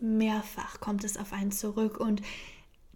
Mehrfach 0.00 0.80
kommt 0.80 1.04
es 1.04 1.16
auf 1.16 1.32
einen 1.32 1.52
zurück 1.52 2.00
und 2.00 2.22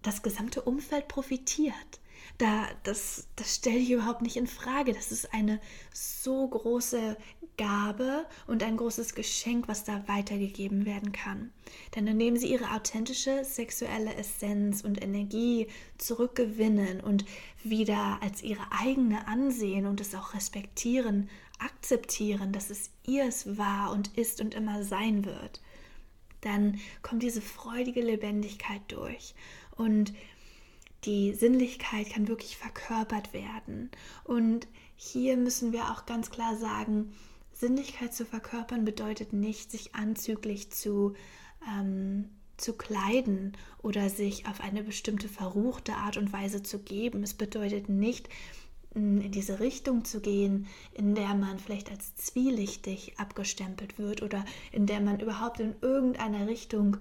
das 0.02 0.22
gesamte 0.22 0.62
Umfeld 0.62 1.08
profitiert 1.08 2.00
da, 2.38 2.66
das, 2.82 3.28
das 3.36 3.56
stelle 3.56 3.78
ich 3.78 3.90
überhaupt 3.90 4.22
nicht 4.22 4.36
in 4.36 4.46
Frage. 4.46 4.92
Das 4.92 5.12
ist 5.12 5.32
eine 5.32 5.60
so 5.92 6.46
große 6.48 7.16
Gabe 7.56 8.26
und 8.46 8.62
ein 8.62 8.76
großes 8.76 9.14
Geschenk, 9.14 9.68
was 9.68 9.84
da 9.84 10.06
weitergegeben 10.08 10.86
werden 10.86 11.12
kann. 11.12 11.52
Denn 11.94 12.06
indem 12.06 12.36
sie 12.36 12.48
ihre 12.50 12.72
authentische 12.72 13.44
sexuelle 13.44 14.14
Essenz 14.14 14.82
und 14.82 15.02
Energie 15.02 15.68
zurückgewinnen 15.98 17.00
und 17.00 17.24
wieder 17.62 18.18
als 18.20 18.42
ihre 18.42 18.66
eigene 18.70 19.28
ansehen 19.28 19.86
und 19.86 20.00
es 20.00 20.14
auch 20.14 20.34
respektieren, 20.34 21.28
akzeptieren, 21.58 22.52
dass 22.52 22.70
es 22.70 22.90
ihrs 23.06 23.56
war 23.56 23.92
und 23.92 24.16
ist 24.18 24.40
und 24.40 24.54
immer 24.54 24.82
sein 24.82 25.24
wird, 25.24 25.60
dann 26.40 26.80
kommt 27.02 27.22
diese 27.22 27.40
freudige 27.40 28.02
Lebendigkeit 28.02 28.82
durch. 28.88 29.34
Und 29.76 30.12
die 31.04 31.34
Sinnlichkeit 31.34 32.10
kann 32.10 32.28
wirklich 32.28 32.56
verkörpert 32.56 33.32
werden. 33.32 33.90
Und 34.24 34.66
hier 34.96 35.36
müssen 35.36 35.72
wir 35.72 35.90
auch 35.90 36.06
ganz 36.06 36.30
klar 36.30 36.56
sagen, 36.56 37.12
Sinnlichkeit 37.52 38.14
zu 38.14 38.24
verkörpern 38.24 38.84
bedeutet 38.84 39.32
nicht, 39.32 39.70
sich 39.70 39.94
anzüglich 39.94 40.70
zu, 40.70 41.14
ähm, 41.68 42.28
zu 42.56 42.72
kleiden 42.74 43.56
oder 43.82 44.08
sich 44.08 44.46
auf 44.48 44.60
eine 44.60 44.82
bestimmte 44.82 45.28
verruchte 45.28 45.94
Art 45.94 46.16
und 46.16 46.32
Weise 46.32 46.62
zu 46.62 46.80
geben. 46.80 47.22
Es 47.22 47.34
bedeutet 47.34 47.88
nicht, 47.88 48.28
in 48.94 49.32
diese 49.32 49.58
Richtung 49.60 50.04
zu 50.04 50.20
gehen, 50.20 50.66
in 50.92 51.14
der 51.14 51.34
man 51.34 51.58
vielleicht 51.58 51.90
als 51.90 52.14
zwielichtig 52.14 53.18
abgestempelt 53.18 53.98
wird 53.98 54.22
oder 54.22 54.44
in 54.70 54.86
der 54.86 55.00
man 55.00 55.18
überhaupt 55.18 55.60
in 55.60 55.74
irgendeiner 55.80 56.46
Richtung 56.46 56.98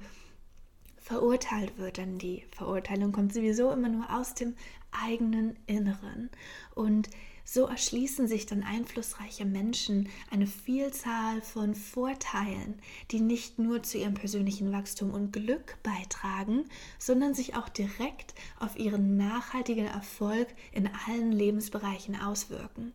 verurteilt 1.03 1.77
wird, 1.77 1.97
denn 1.97 2.17
die 2.17 2.45
Verurteilung 2.55 3.11
kommt 3.11 3.33
sowieso 3.33 3.71
immer 3.71 3.89
nur 3.89 4.09
aus 4.09 4.33
dem 4.33 4.55
eigenen 4.91 5.57
Inneren. 5.67 6.29
Und 6.73 7.09
so 7.45 7.65
erschließen 7.65 8.27
sich 8.27 8.45
dann 8.45 8.63
einflussreiche 8.63 9.43
Menschen 9.43 10.07
eine 10.31 10.47
Vielzahl 10.47 11.41
von 11.41 11.75
Vorteilen, 11.75 12.75
die 13.11 13.19
nicht 13.19 13.59
nur 13.59 13.83
zu 13.83 13.97
ihrem 13.97 14.13
persönlichen 14.13 14.71
Wachstum 14.71 15.11
und 15.11 15.33
Glück 15.33 15.77
beitragen, 15.83 16.65
sondern 16.99 17.33
sich 17.33 17.55
auch 17.55 17.67
direkt 17.67 18.33
auf 18.59 18.77
ihren 18.77 19.17
nachhaltigen 19.17 19.87
Erfolg 19.87 20.47
in 20.71 20.89
allen 21.05 21.33
Lebensbereichen 21.33 22.15
auswirken. 22.15 22.93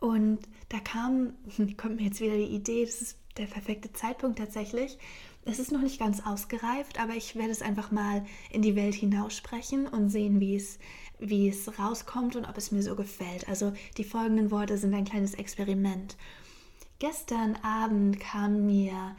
Und 0.00 0.40
da 0.68 0.80
kam, 0.80 1.32
kommt 1.78 1.96
mir 1.96 2.04
jetzt 2.04 2.20
wieder 2.20 2.36
die 2.36 2.54
Idee, 2.54 2.84
das 2.84 3.00
ist 3.00 3.18
der 3.38 3.46
perfekte 3.46 3.92
Zeitpunkt 3.92 4.38
tatsächlich, 4.38 4.98
es 5.48 5.58
ist 5.58 5.72
noch 5.72 5.80
nicht 5.80 5.98
ganz 5.98 6.24
ausgereift, 6.24 7.00
aber 7.00 7.14
ich 7.14 7.34
werde 7.34 7.50
es 7.50 7.62
einfach 7.62 7.90
mal 7.90 8.24
in 8.50 8.62
die 8.62 8.76
Welt 8.76 8.94
hinaussprechen 8.94 9.86
und 9.86 10.10
sehen, 10.10 10.40
wie 10.40 10.56
es, 10.56 10.78
wie 11.18 11.48
es 11.48 11.78
rauskommt 11.78 12.36
und 12.36 12.44
ob 12.44 12.56
es 12.56 12.70
mir 12.70 12.82
so 12.82 12.94
gefällt. 12.94 13.48
Also 13.48 13.72
die 13.96 14.04
folgenden 14.04 14.50
Worte 14.50 14.76
sind 14.76 14.94
ein 14.94 15.04
kleines 15.04 15.34
Experiment. 15.34 16.16
Gestern 16.98 17.56
Abend 17.62 18.20
kam 18.20 18.66
mir 18.66 19.16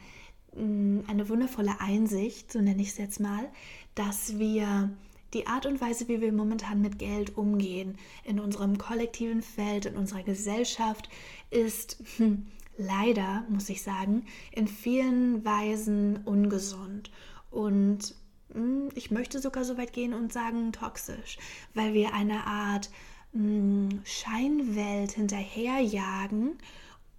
mm, 0.54 1.00
eine 1.08 1.28
wundervolle 1.28 1.80
Einsicht, 1.80 2.52
so 2.52 2.60
nenne 2.60 2.82
ich 2.82 2.88
es 2.88 2.98
jetzt 2.98 3.20
mal, 3.20 3.48
dass 3.94 4.38
wir 4.38 4.90
die 5.34 5.46
Art 5.46 5.66
und 5.66 5.80
Weise, 5.80 6.08
wie 6.08 6.20
wir 6.20 6.32
momentan 6.32 6.80
mit 6.80 6.98
Geld 6.98 7.36
umgehen, 7.36 7.96
in 8.24 8.40
unserem 8.40 8.78
kollektiven 8.78 9.42
Feld, 9.42 9.86
in 9.86 9.96
unserer 9.96 10.22
Gesellschaft, 10.22 11.08
ist 11.50 12.02
hm, 12.16 12.46
leider, 12.80 13.44
muss 13.48 13.68
ich 13.68 13.82
sagen, 13.82 14.24
in 14.52 14.66
vielen 14.66 15.44
Weisen 15.44 16.20
ungesund. 16.24 17.10
Und 17.50 18.14
hm, 18.52 18.88
ich 18.94 19.10
möchte 19.10 19.40
sogar 19.40 19.64
so 19.64 19.76
weit 19.76 19.92
gehen 19.92 20.14
und 20.14 20.32
sagen 20.32 20.72
toxisch, 20.72 21.38
weil 21.74 21.92
wir 21.92 22.14
eine 22.14 22.46
Art 22.46 22.90
hm, 23.32 24.00
Scheinwelt 24.04 25.12
hinterherjagen 25.12 26.58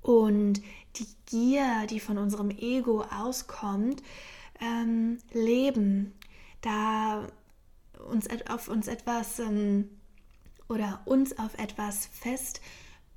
und 0.02 0.62
die 0.96 1.08
Gier, 1.28 1.86
die 1.90 2.00
von 2.00 2.18
unserem 2.18 2.50
Ego 2.50 3.04
auskommt, 3.04 4.02
ähm, 4.60 5.20
leben, 5.32 6.14
da 6.62 7.28
uns 8.10 8.28
auf 8.50 8.68
uns 8.68 8.88
etwas 8.88 9.40
ähm, 9.40 9.90
oder 10.68 11.02
uns 11.06 11.38
auf 11.38 11.58
etwas 11.60 12.08
fest 12.08 12.62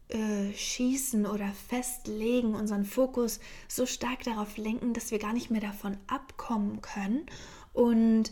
äh, 0.08 0.52
schießen 0.52 1.24
oder 1.24 1.50
festlegen, 1.68 2.54
unseren 2.54 2.84
Fokus 2.84 3.40
so 3.68 3.86
stark 3.86 4.22
darauf 4.24 4.58
lenken, 4.58 4.92
dass 4.92 5.10
wir 5.10 5.18
gar 5.18 5.32
nicht 5.32 5.50
mehr 5.50 5.62
davon 5.62 5.96
abkommen 6.08 6.82
können 6.82 7.24
und 7.72 8.30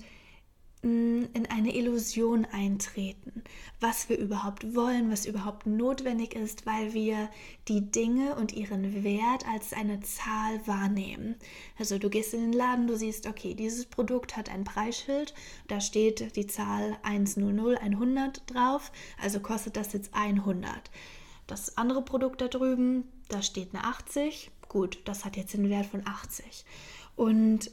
mm, 0.83 1.25
in 1.33 1.47
eine 1.49 1.75
Illusion 1.75 2.45
eintreten, 2.45 3.43
was 3.81 4.11
wir 4.11 4.19
überhaupt 4.19 4.75
wollen, 4.75 5.11
was 5.11 5.25
überhaupt 5.25 5.67
notwendig 5.67 6.35
ist, 6.35 6.67
weil 6.67 6.93
wir 6.93 7.31
die 7.69 7.91
Dinge 7.91 8.37
und 8.37 8.53
ihren 8.53 9.03
Wert 9.03 9.49
als 9.49 9.73
eine 9.73 10.03
Zahl 10.03 10.61
wahrnehmen. 10.67 11.37
Also 11.79 11.97
du 11.97 12.11
gehst 12.11 12.35
in 12.35 12.43
den 12.43 12.53
Laden, 12.53 12.87
du 12.87 12.99
siehst, 12.99 13.27
okay, 13.27 13.55
dieses 13.55 13.87
Produkt 13.87 14.37
hat 14.37 14.51
ein 14.51 14.65
Preisschild, 14.65 15.33
da 15.69 15.81
steht 15.81 16.37
die 16.37 16.47
Zahl 16.47 16.99
100, 17.03 17.81
100 17.81 18.43
drauf, 18.47 18.93
also 19.23 19.41
kostet 19.41 19.77
das 19.77 19.95
jetzt 19.95 20.13
100. 20.13 20.91
Das 21.47 21.77
andere 21.77 22.03
Produkt 22.03 22.41
da 22.41 22.49
drüben, 22.49 23.05
da 23.29 23.43
steht 23.43 23.75
eine 23.75 23.85
80, 23.85 24.51
gut, 24.69 25.01
das 25.05 25.25
hat 25.25 25.37
jetzt 25.37 25.55
den 25.55 25.69
Wert 25.69 25.87
von 25.87 26.07
80. 26.07 26.65
Und 27.17 27.71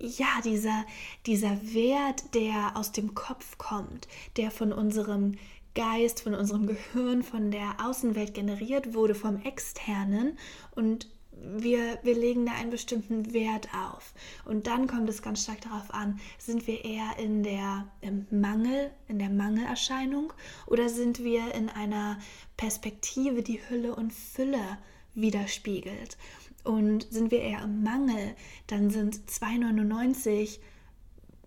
ja, 0.00 0.40
dieser, 0.44 0.84
dieser 1.26 1.60
Wert, 1.74 2.34
der 2.34 2.76
aus 2.76 2.92
dem 2.92 3.14
Kopf 3.14 3.58
kommt, 3.58 4.06
der 4.36 4.50
von 4.50 4.72
unserem 4.72 5.36
Geist, 5.74 6.22
von 6.22 6.34
unserem 6.34 6.66
Gehirn, 6.66 7.22
von 7.22 7.50
der 7.50 7.76
Außenwelt 7.84 8.34
generiert 8.34 8.94
wurde, 8.94 9.14
vom 9.14 9.40
Externen 9.42 10.38
und 10.74 11.08
wir, 11.42 11.98
wir 12.02 12.14
legen 12.14 12.46
da 12.46 12.52
einen 12.52 12.70
bestimmten 12.70 13.32
Wert 13.32 13.68
auf. 13.74 14.12
Und 14.44 14.66
dann 14.66 14.86
kommt 14.86 15.08
es 15.08 15.22
ganz 15.22 15.42
stark 15.42 15.60
darauf 15.60 15.92
an, 15.92 16.20
sind 16.38 16.66
wir 16.66 16.84
eher 16.84 17.18
in 17.18 17.42
der 17.42 17.86
im 18.00 18.26
Mangel, 18.30 18.90
in 19.08 19.18
der 19.18 19.30
Mangelerscheinung 19.30 20.32
oder 20.66 20.88
sind 20.88 21.22
wir 21.22 21.54
in 21.54 21.68
einer 21.68 22.18
Perspektive, 22.56 23.42
die 23.42 23.60
Hülle 23.68 23.94
und 23.94 24.12
Fülle 24.12 24.78
widerspiegelt. 25.14 26.16
Und 26.64 27.06
sind 27.10 27.30
wir 27.30 27.40
eher 27.40 27.62
im 27.62 27.82
Mangel, 27.82 28.34
dann 28.66 28.90
sind 28.90 29.16
2,99 29.28 30.58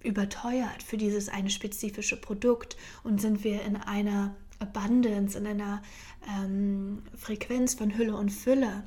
überteuert 0.04 0.82
für 0.82 0.98
dieses 0.98 1.30
eine 1.30 1.50
spezifische 1.50 2.20
Produkt 2.20 2.76
und 3.04 3.22
sind 3.22 3.44
wir 3.44 3.62
in 3.64 3.76
einer 3.76 4.36
Abundance, 4.60 5.38
in 5.38 5.48
einer 5.48 5.82
ähm, 6.28 7.04
Frequenz 7.16 7.74
von 7.74 7.96
Hülle 7.98 8.16
und 8.16 8.30
Fülle, 8.30 8.84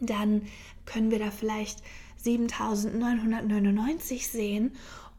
dann 0.00 0.46
können 0.86 1.10
wir 1.10 1.18
da 1.18 1.30
vielleicht 1.30 1.82
7999 2.16 4.28
sehen 4.28 4.72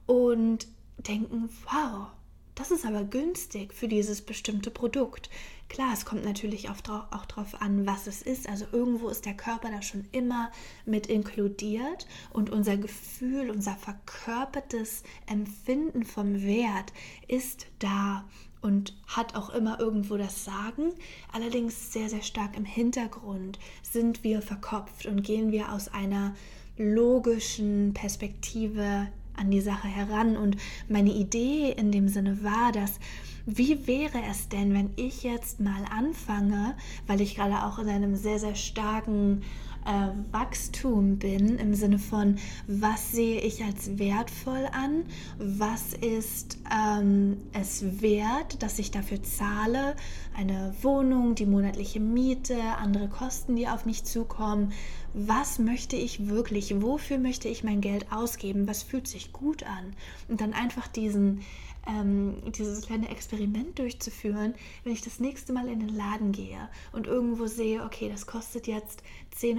und 0.05 0.67
denken, 0.97 1.49
wow, 1.65 2.07
das 2.55 2.71
ist 2.71 2.85
aber 2.85 3.03
günstig 3.03 3.73
für 3.73 3.87
dieses 3.87 4.21
bestimmte 4.21 4.71
Produkt. 4.71 5.29
Klar, 5.71 5.93
es 5.93 6.03
kommt 6.03 6.25
natürlich 6.25 6.69
auch, 6.69 6.81
darauf 6.81 7.61
an, 7.61 7.87
was 7.87 8.05
es 8.05 8.21
ist. 8.21 8.49
Also 8.49 8.65
irgendwo 8.73 9.07
ist 9.07 9.25
der 9.25 9.35
Körper 9.35 9.71
da 9.71 9.81
schon 9.81 10.03
immer 10.11 10.51
mit 10.85 11.07
inkludiert 11.07 12.07
und 12.33 12.49
unser 12.49 12.75
Gefühl, 12.75 13.49
unser 13.49 13.77
verkörpertes 13.77 15.03
Empfinden 15.27 16.03
vom 16.03 16.41
Wert 16.41 16.91
ist 17.29 17.67
da 17.79 18.25
und 18.59 18.97
hat 19.07 19.35
auch 19.35 19.49
immer 19.51 19.79
irgendwo 19.79 20.17
das 20.17 20.43
Sagen. 20.43 20.91
Allerdings 21.31 21.93
sehr, 21.93 22.09
sehr 22.09 22.21
stark 22.21 22.57
im 22.57 22.65
Hintergrund 22.65 23.57
sind 23.81 24.25
wir 24.25 24.41
verkopft 24.41 25.05
und 25.05 25.23
gehen 25.23 25.53
wir 25.53 25.71
aus 25.71 25.87
einer 25.87 26.35
logischen 26.77 27.93
Perspektive 27.93 29.07
an 29.37 29.49
die 29.49 29.61
Sache 29.61 29.87
heran. 29.87 30.35
Und 30.35 30.57
meine 30.89 31.13
Idee 31.13 31.71
in 31.71 31.93
dem 31.93 32.09
Sinne 32.09 32.43
war, 32.43 32.73
dass 32.73 32.99
wie 33.45 33.87
wäre 33.87 34.21
es 34.29 34.49
denn, 34.49 34.73
wenn 34.73 34.91
ich 34.95 35.23
jetzt 35.23 35.59
mal 35.59 35.83
anfange, 35.89 36.75
weil 37.07 37.21
ich 37.21 37.35
gerade 37.35 37.65
auch 37.65 37.79
in 37.79 37.89
einem 37.89 38.15
sehr, 38.15 38.39
sehr 38.39 38.55
starken 38.55 39.41
äh, 39.85 40.09
Wachstum 40.31 41.17
bin, 41.17 41.57
im 41.57 41.73
Sinne 41.73 41.99
von, 41.99 42.37
was 42.67 43.11
sehe 43.11 43.41
ich 43.41 43.63
als 43.63 43.97
wertvoll 43.97 44.67
an, 44.71 45.03
was 45.37 45.93
ist 45.93 46.59
ähm, 46.71 47.37
es 47.53 48.01
wert, 48.01 48.61
dass 48.61 48.79
ich 48.79 48.91
dafür 48.91 49.23
zahle, 49.23 49.95
eine 50.35 50.73
Wohnung, 50.81 51.35
die 51.35 51.45
monatliche 51.45 51.99
Miete, 51.99 52.57
andere 52.79 53.07
Kosten, 53.07 53.55
die 53.55 53.67
auf 53.67 53.85
mich 53.85 54.03
zukommen, 54.03 54.71
was 55.13 55.59
möchte 55.59 55.95
ich 55.95 56.29
wirklich, 56.29 56.81
wofür 56.81 57.17
möchte 57.17 57.49
ich 57.49 57.63
mein 57.63 57.81
Geld 57.81 58.11
ausgeben, 58.11 58.67
was 58.67 58.83
fühlt 58.83 59.07
sich 59.07 59.33
gut 59.33 59.63
an? 59.63 59.93
Und 60.29 60.39
dann 60.39 60.53
einfach 60.53 60.87
diesen 60.87 61.41
ähm, 61.87 62.41
dieses 62.51 62.85
kleine 62.85 63.09
Experiment 63.09 63.79
durchzuführen, 63.79 64.53
wenn 64.83 64.93
ich 64.93 65.01
das 65.01 65.19
nächste 65.19 65.53
Mal 65.53 65.67
in 65.67 65.79
den 65.79 65.95
Laden 65.95 66.31
gehe 66.31 66.69
und 66.91 67.07
irgendwo 67.07 67.47
sehe, 67.47 67.83
okay, 67.83 68.09
das 68.09 68.25
kostet 68.25 68.67
jetzt 68.67 69.03
10,99 69.39 69.57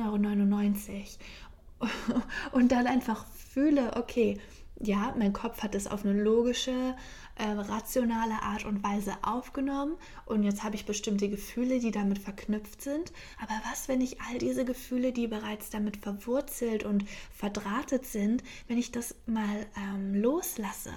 Euro 1.80 1.90
und 2.52 2.72
dann 2.72 2.86
einfach 2.86 3.26
fühle, 3.26 3.96
okay, 3.96 4.38
ja, 4.82 5.14
mein 5.16 5.32
Kopf 5.32 5.62
hat 5.62 5.74
es 5.74 5.86
auf 5.86 6.04
eine 6.04 6.20
logische, 6.20 6.96
äh, 7.36 7.44
rationale 7.44 8.42
Art 8.42 8.64
und 8.64 8.82
Weise 8.82 9.14
aufgenommen 9.22 9.96
und 10.26 10.42
jetzt 10.42 10.64
habe 10.64 10.74
ich 10.74 10.84
bestimmte 10.84 11.28
Gefühle, 11.28 11.78
die 11.78 11.92
damit 11.92 12.18
verknüpft 12.18 12.82
sind. 12.82 13.12
Aber 13.40 13.54
was, 13.70 13.88
wenn 13.88 14.00
ich 14.00 14.20
all 14.20 14.38
diese 14.38 14.64
Gefühle, 14.64 15.12
die 15.12 15.28
bereits 15.28 15.70
damit 15.70 15.96
verwurzelt 15.96 16.84
und 16.84 17.04
verdrahtet 17.32 18.04
sind, 18.06 18.42
wenn 18.66 18.76
ich 18.76 18.90
das 18.90 19.14
mal 19.26 19.66
ähm, 19.76 20.14
loslasse, 20.14 20.92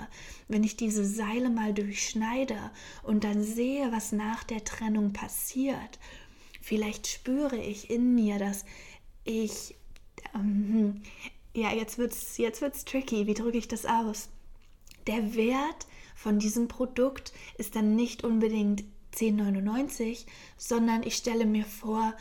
wenn 0.47 0.63
ich 0.63 0.75
diese 0.75 1.05
Seile 1.05 1.49
mal 1.49 1.73
durchschneide 1.73 2.57
und 3.03 3.23
dann 3.23 3.43
sehe, 3.43 3.91
was 3.91 4.11
nach 4.11 4.43
der 4.43 4.63
Trennung 4.63 5.13
passiert? 5.13 5.99
Vielleicht 6.59 7.07
spüre 7.07 7.57
ich 7.57 7.91
in 7.91 8.15
mir, 8.15 8.39
dass 8.39 8.65
ich 9.23 9.75
ähm, 10.33 11.01
ja, 11.55 11.71
jetzt 11.73 11.97
wird's, 11.97 12.37
jetzt 12.37 12.61
wird's 12.61 12.85
tricky. 12.85 13.27
Wie 13.27 13.33
drücke 13.33 13.57
ich 13.57 13.67
das 13.67 13.85
aus? 13.85 14.29
Der 15.07 15.35
Wert 15.35 15.87
von 16.15 16.37
diesem 16.37 16.67
Produkt 16.67 17.31
ist 17.57 17.75
dann 17.75 17.95
nicht 17.95 18.23
unbedingt 18.23 18.83
10,99, 19.15 20.25
sondern 20.57 21.03
ich 21.03 21.15
stelle 21.15 21.45
mir 21.45 21.63
vor, 21.63 22.13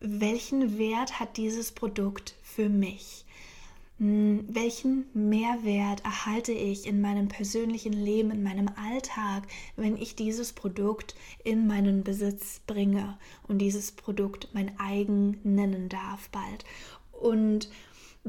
welchen 0.00 0.78
Wert 0.78 1.18
hat 1.18 1.36
dieses 1.36 1.72
Produkt 1.72 2.36
für 2.42 2.68
mich? 2.68 3.24
Hm, 3.98 4.44
welchen 4.48 5.06
Mehrwert 5.12 6.04
erhalte 6.04 6.52
ich 6.52 6.86
in 6.86 7.00
meinem 7.00 7.26
persönlichen 7.26 7.92
Leben, 7.92 8.30
in 8.30 8.44
meinem 8.44 8.68
Alltag, 8.76 9.42
wenn 9.74 9.96
ich 9.96 10.14
dieses 10.14 10.52
Produkt 10.52 11.16
in 11.42 11.66
meinen 11.66 12.04
Besitz 12.04 12.60
bringe 12.68 13.18
und 13.48 13.58
dieses 13.58 13.90
Produkt 13.90 14.50
mein 14.52 14.78
eigen 14.78 15.40
nennen 15.42 15.88
darf 15.88 16.28
bald? 16.28 16.64
Und 17.10 17.68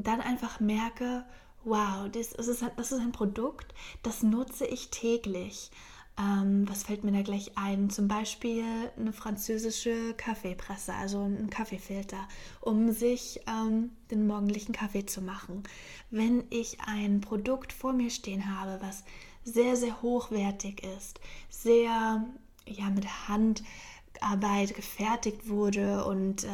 dann 0.06 0.20
einfach 0.20 0.60
merke, 0.60 1.24
wow, 1.64 2.08
das 2.10 2.32
ist, 2.32 2.62
das 2.76 2.92
ist 2.92 3.00
ein 3.00 3.12
Produkt, 3.12 3.74
das 4.02 4.22
nutze 4.22 4.66
ich 4.66 4.90
täglich. 4.90 5.70
Ähm, 6.18 6.68
was 6.68 6.82
fällt 6.82 7.04
mir 7.04 7.12
da 7.12 7.22
gleich 7.22 7.52
ein? 7.56 7.88
Zum 7.88 8.08
Beispiel 8.08 8.64
eine 8.96 9.12
französische 9.12 10.14
Kaffeepresse, 10.14 10.92
also 10.92 11.22
ein 11.22 11.48
Kaffeefilter, 11.50 12.28
um 12.60 12.92
sich 12.92 13.40
ähm, 13.46 13.90
den 14.10 14.26
morgendlichen 14.26 14.72
Kaffee 14.72 15.06
zu 15.06 15.22
machen. 15.22 15.62
Wenn 16.10 16.44
ich 16.50 16.78
ein 16.86 17.20
Produkt 17.20 17.72
vor 17.72 17.92
mir 17.92 18.10
stehen 18.10 18.54
habe, 18.54 18.82
was 18.82 19.04
sehr, 19.44 19.76
sehr 19.76 20.02
hochwertig 20.02 20.82
ist, 20.98 21.20
sehr 21.48 22.24
ja, 22.66 22.90
mit 22.90 23.28
Hand 23.28 23.62
Arbeit 24.22 24.74
gefertigt 24.74 25.48
wurde 25.48 26.04
und 26.04 26.44
äh, 26.44 26.48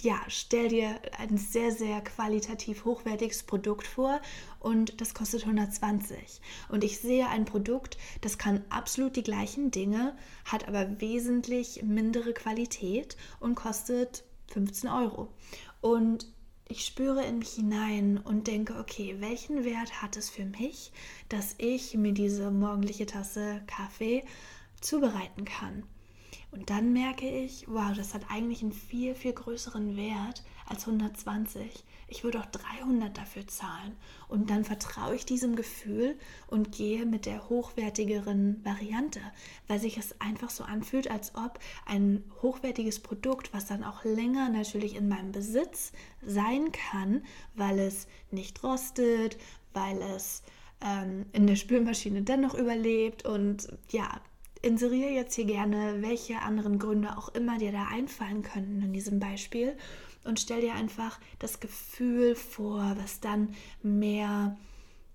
ja, 0.00 0.20
stell 0.28 0.68
dir 0.68 1.00
ein 1.18 1.36
sehr, 1.36 1.72
sehr 1.72 2.00
qualitativ 2.00 2.84
hochwertiges 2.84 3.42
Produkt 3.42 3.86
vor 3.86 4.20
und 4.60 5.00
das 5.00 5.14
kostet 5.14 5.42
120. 5.42 6.40
Und 6.68 6.84
ich 6.84 6.98
sehe 6.98 7.28
ein 7.28 7.44
Produkt, 7.44 7.98
das 8.20 8.38
kann 8.38 8.64
absolut 8.70 9.16
die 9.16 9.22
gleichen 9.22 9.70
Dinge, 9.70 10.16
hat 10.44 10.68
aber 10.68 11.00
wesentlich 11.00 11.82
mindere 11.82 12.32
Qualität 12.32 13.16
und 13.40 13.54
kostet 13.54 14.24
15 14.48 14.88
Euro. 14.90 15.28
Und 15.80 16.26
ich 16.68 16.84
spüre 16.84 17.24
in 17.24 17.38
mich 17.38 17.50
hinein 17.52 18.18
und 18.18 18.46
denke, 18.46 18.78
okay, 18.78 19.16
welchen 19.20 19.64
Wert 19.64 20.02
hat 20.02 20.16
es 20.16 20.28
für 20.28 20.44
mich, 20.44 20.92
dass 21.28 21.54
ich 21.56 21.94
mir 21.94 22.12
diese 22.12 22.50
morgendliche 22.50 23.06
Tasse 23.06 23.62
Kaffee 23.66 24.24
zubereiten 24.80 25.46
kann? 25.46 25.84
Und 26.50 26.70
dann 26.70 26.92
merke 26.94 27.28
ich, 27.28 27.66
wow, 27.68 27.92
das 27.94 28.14
hat 28.14 28.22
eigentlich 28.30 28.62
einen 28.62 28.72
viel, 28.72 29.14
viel 29.14 29.32
größeren 29.32 29.96
Wert 29.96 30.42
als 30.66 30.86
120. 30.86 31.84
Ich 32.08 32.24
würde 32.24 32.40
auch 32.40 32.46
300 32.46 33.16
dafür 33.16 33.46
zahlen. 33.46 33.94
Und 34.28 34.48
dann 34.48 34.64
vertraue 34.64 35.14
ich 35.14 35.26
diesem 35.26 35.56
Gefühl 35.56 36.16
und 36.46 36.72
gehe 36.72 37.04
mit 37.04 37.26
der 37.26 37.50
hochwertigeren 37.50 38.64
Variante, 38.64 39.20
weil 39.66 39.78
sich 39.78 39.98
es 39.98 40.18
einfach 40.20 40.48
so 40.48 40.64
anfühlt, 40.64 41.10
als 41.10 41.34
ob 41.34 41.58
ein 41.84 42.24
hochwertiges 42.40 43.00
Produkt, 43.00 43.52
was 43.52 43.66
dann 43.66 43.84
auch 43.84 44.04
länger 44.04 44.48
natürlich 44.48 44.96
in 44.96 45.08
meinem 45.08 45.32
Besitz 45.32 45.92
sein 46.24 46.72
kann, 46.72 47.22
weil 47.56 47.78
es 47.78 48.06
nicht 48.30 48.62
rostet, 48.62 49.36
weil 49.74 50.00
es 50.16 50.42
ähm, 50.80 51.26
in 51.32 51.46
der 51.46 51.56
Spülmaschine 51.56 52.22
dennoch 52.22 52.54
überlebt 52.54 53.26
und 53.26 53.68
ja, 53.90 54.20
inseriere 54.62 55.10
jetzt 55.10 55.34
hier 55.34 55.44
gerne, 55.44 55.98
welche 56.00 56.40
anderen 56.40 56.78
Gründe 56.78 57.16
auch 57.16 57.28
immer 57.30 57.58
dir 57.58 57.72
da 57.72 57.86
einfallen 57.86 58.42
könnten 58.42 58.82
in 58.82 58.92
diesem 58.92 59.20
Beispiel 59.20 59.76
und 60.24 60.40
stell 60.40 60.60
dir 60.60 60.74
einfach 60.74 61.18
das 61.38 61.60
Gefühl 61.60 62.34
vor, 62.34 62.96
was 63.00 63.20
dann 63.20 63.54
mehr 63.82 64.56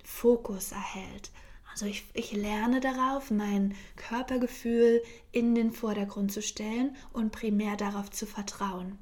Fokus 0.03 0.71
erhält. 0.71 1.31
Also 1.71 1.85
ich, 1.85 2.05
ich 2.13 2.31
lerne 2.33 2.79
darauf, 2.79 3.31
mein 3.31 3.75
Körpergefühl 3.95 5.01
in 5.31 5.55
den 5.55 5.71
Vordergrund 5.71 6.31
zu 6.31 6.41
stellen 6.41 6.95
und 7.13 7.31
primär 7.31 7.75
darauf 7.77 8.11
zu 8.11 8.25
vertrauen. 8.25 8.99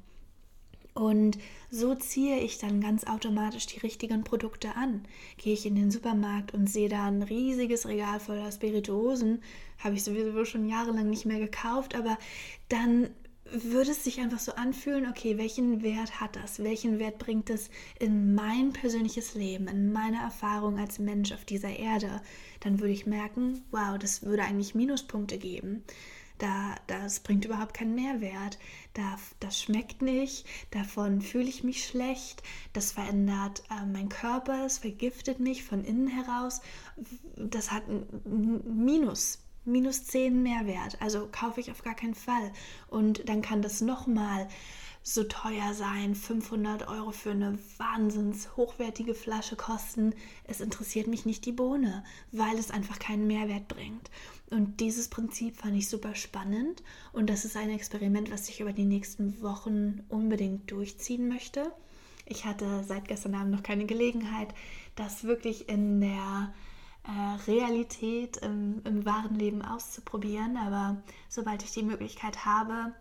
Und 0.94 1.38
so 1.70 1.94
ziehe 1.94 2.38
ich 2.40 2.58
dann 2.58 2.80
ganz 2.80 3.04
automatisch 3.04 3.66
die 3.66 3.78
richtigen 3.78 4.24
Produkte 4.24 4.76
an. 4.76 5.04
Gehe 5.38 5.54
ich 5.54 5.64
in 5.64 5.74
den 5.74 5.90
Supermarkt 5.90 6.52
und 6.52 6.68
sehe 6.68 6.90
da 6.90 7.06
ein 7.06 7.22
riesiges 7.22 7.86
Regal 7.86 8.20
voller 8.20 8.52
Spirituosen, 8.52 9.42
habe 9.78 9.94
ich 9.94 10.04
sowieso 10.04 10.44
schon 10.44 10.68
jahrelang 10.68 11.08
nicht 11.08 11.24
mehr 11.24 11.38
gekauft, 11.38 11.94
aber 11.94 12.18
dann 12.68 13.08
würde 13.50 13.90
es 13.90 14.04
sich 14.04 14.20
einfach 14.20 14.38
so 14.38 14.52
anfühlen, 14.52 15.06
okay, 15.08 15.36
welchen 15.36 15.82
Wert 15.82 16.20
hat 16.20 16.36
das? 16.36 16.62
Welchen 16.62 16.98
Wert 16.98 17.18
bringt 17.18 17.50
es 17.50 17.70
in 17.98 18.34
mein 18.34 18.72
persönliches 18.72 19.34
Leben, 19.34 19.68
in 19.68 19.92
meine 19.92 20.18
Erfahrung 20.18 20.78
als 20.78 20.98
Mensch 20.98 21.32
auf 21.32 21.44
dieser 21.44 21.76
Erde? 21.76 22.22
Dann 22.60 22.80
würde 22.80 22.92
ich 22.92 23.06
merken, 23.06 23.62
wow, 23.70 23.98
das 23.98 24.22
würde 24.22 24.44
eigentlich 24.44 24.74
Minuspunkte 24.74 25.38
geben. 25.38 25.84
Da, 26.42 26.74
das 26.88 27.20
bringt 27.20 27.44
überhaupt 27.44 27.72
keinen 27.72 27.94
Mehrwert. 27.94 28.58
Da, 28.94 29.16
das 29.38 29.62
schmeckt 29.62 30.02
nicht, 30.02 30.44
davon 30.72 31.20
fühle 31.20 31.48
ich 31.48 31.62
mich 31.62 31.86
schlecht, 31.86 32.42
das 32.72 32.90
verändert 32.90 33.62
äh, 33.70 33.86
meinen 33.86 34.08
Körper, 34.08 34.66
es 34.66 34.78
vergiftet 34.78 35.38
mich 35.38 35.62
von 35.62 35.84
innen 35.84 36.08
heraus. 36.08 36.60
Das 37.36 37.70
hat 37.70 37.84
ein 37.86 38.60
Minus, 38.64 39.38
minus 39.64 40.04
10 40.06 40.42
Mehrwert. 40.42 41.00
Also 41.00 41.28
kaufe 41.30 41.60
ich 41.60 41.70
auf 41.70 41.84
gar 41.84 41.94
keinen 41.94 42.16
Fall. 42.16 42.52
Und 42.88 43.28
dann 43.28 43.40
kann 43.40 43.62
das 43.62 43.80
nochmal 43.80 44.48
so 45.04 45.22
teuer 45.22 45.74
sein, 45.74 46.16
500 46.16 46.88
Euro 46.88 47.12
für 47.12 47.30
eine 47.30 47.56
wahnsinns 47.78 48.56
hochwertige 48.56 49.14
Flasche 49.14 49.54
kosten. 49.54 50.12
Es 50.42 50.60
interessiert 50.60 51.06
mich 51.06 51.24
nicht 51.24 51.44
die 51.46 51.52
Bohne, 51.52 52.02
weil 52.32 52.58
es 52.58 52.72
einfach 52.72 52.98
keinen 52.98 53.28
Mehrwert 53.28 53.68
bringt. 53.68 54.10
Und 54.52 54.80
dieses 54.80 55.08
Prinzip 55.08 55.56
fand 55.56 55.74
ich 55.76 55.88
super 55.88 56.14
spannend 56.14 56.82
und 57.14 57.30
das 57.30 57.46
ist 57.46 57.56
ein 57.56 57.70
Experiment, 57.70 58.30
was 58.30 58.50
ich 58.50 58.60
über 58.60 58.74
die 58.74 58.84
nächsten 58.84 59.40
Wochen 59.40 60.04
unbedingt 60.10 60.70
durchziehen 60.70 61.26
möchte. 61.26 61.72
Ich 62.26 62.44
hatte 62.44 62.84
seit 62.84 63.08
gestern 63.08 63.34
Abend 63.34 63.50
noch 63.50 63.62
keine 63.62 63.86
Gelegenheit, 63.86 64.48
das 64.94 65.24
wirklich 65.24 65.70
in 65.70 66.02
der 66.02 66.52
äh, 67.04 67.50
Realität 67.50 68.36
im, 68.38 68.82
im 68.84 69.06
wahren 69.06 69.36
Leben 69.36 69.62
auszuprobieren. 69.62 70.58
Aber 70.58 71.02
sobald 71.30 71.62
ich 71.62 71.72
die 71.72 71.82
Möglichkeit 71.82 72.44
habe, 72.44 72.92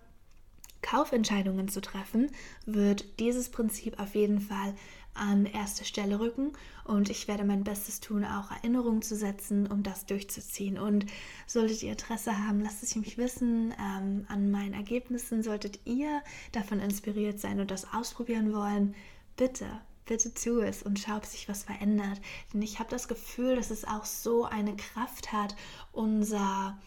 Kaufentscheidungen 0.81 1.67
zu 1.67 1.81
treffen, 1.81 2.31
wird 2.65 3.19
dieses 3.19 3.49
Prinzip 3.49 3.99
auf 3.99 4.15
jeden 4.15 4.39
Fall 4.39 4.73
an 5.13 5.45
erste 5.45 5.83
Stelle 5.83 6.19
rücken 6.19 6.53
und 6.85 7.09
ich 7.09 7.27
werde 7.27 7.43
mein 7.43 7.63
Bestes 7.63 7.99
tun, 7.99 8.23
auch 8.23 8.49
Erinnerungen 8.49 9.01
zu 9.01 9.15
setzen, 9.15 9.67
um 9.67 9.83
das 9.83 10.05
durchzuziehen. 10.05 10.77
Und 10.77 11.05
solltet 11.47 11.83
ihr 11.83 11.91
Interesse 11.91 12.47
haben, 12.47 12.61
lasst 12.61 12.81
es 12.81 12.95
mich 12.95 13.17
wissen 13.17 13.73
ähm, 13.79 14.25
an 14.29 14.51
meinen 14.51 14.73
Ergebnissen. 14.73 15.43
Solltet 15.43 15.79
ihr 15.85 16.21
davon 16.53 16.79
inspiriert 16.79 17.39
sein 17.39 17.59
und 17.59 17.71
das 17.71 17.93
ausprobieren 17.93 18.53
wollen, 18.53 18.95
bitte 19.35 19.67
bitte 20.11 20.33
tu 20.33 20.59
es 20.59 20.83
und 20.83 20.99
schau, 20.99 21.15
ob 21.15 21.25
sich 21.25 21.47
was 21.47 21.63
verändert. 21.63 22.19
Denn 22.53 22.61
ich 22.61 22.79
habe 22.79 22.89
das 22.89 23.07
Gefühl, 23.07 23.55
dass 23.55 23.71
es 23.71 23.85
auch 23.85 24.03
so 24.03 24.43
eine 24.43 24.75
Kraft 24.75 25.31
hat, 25.31 25.55
unser, 25.93 26.77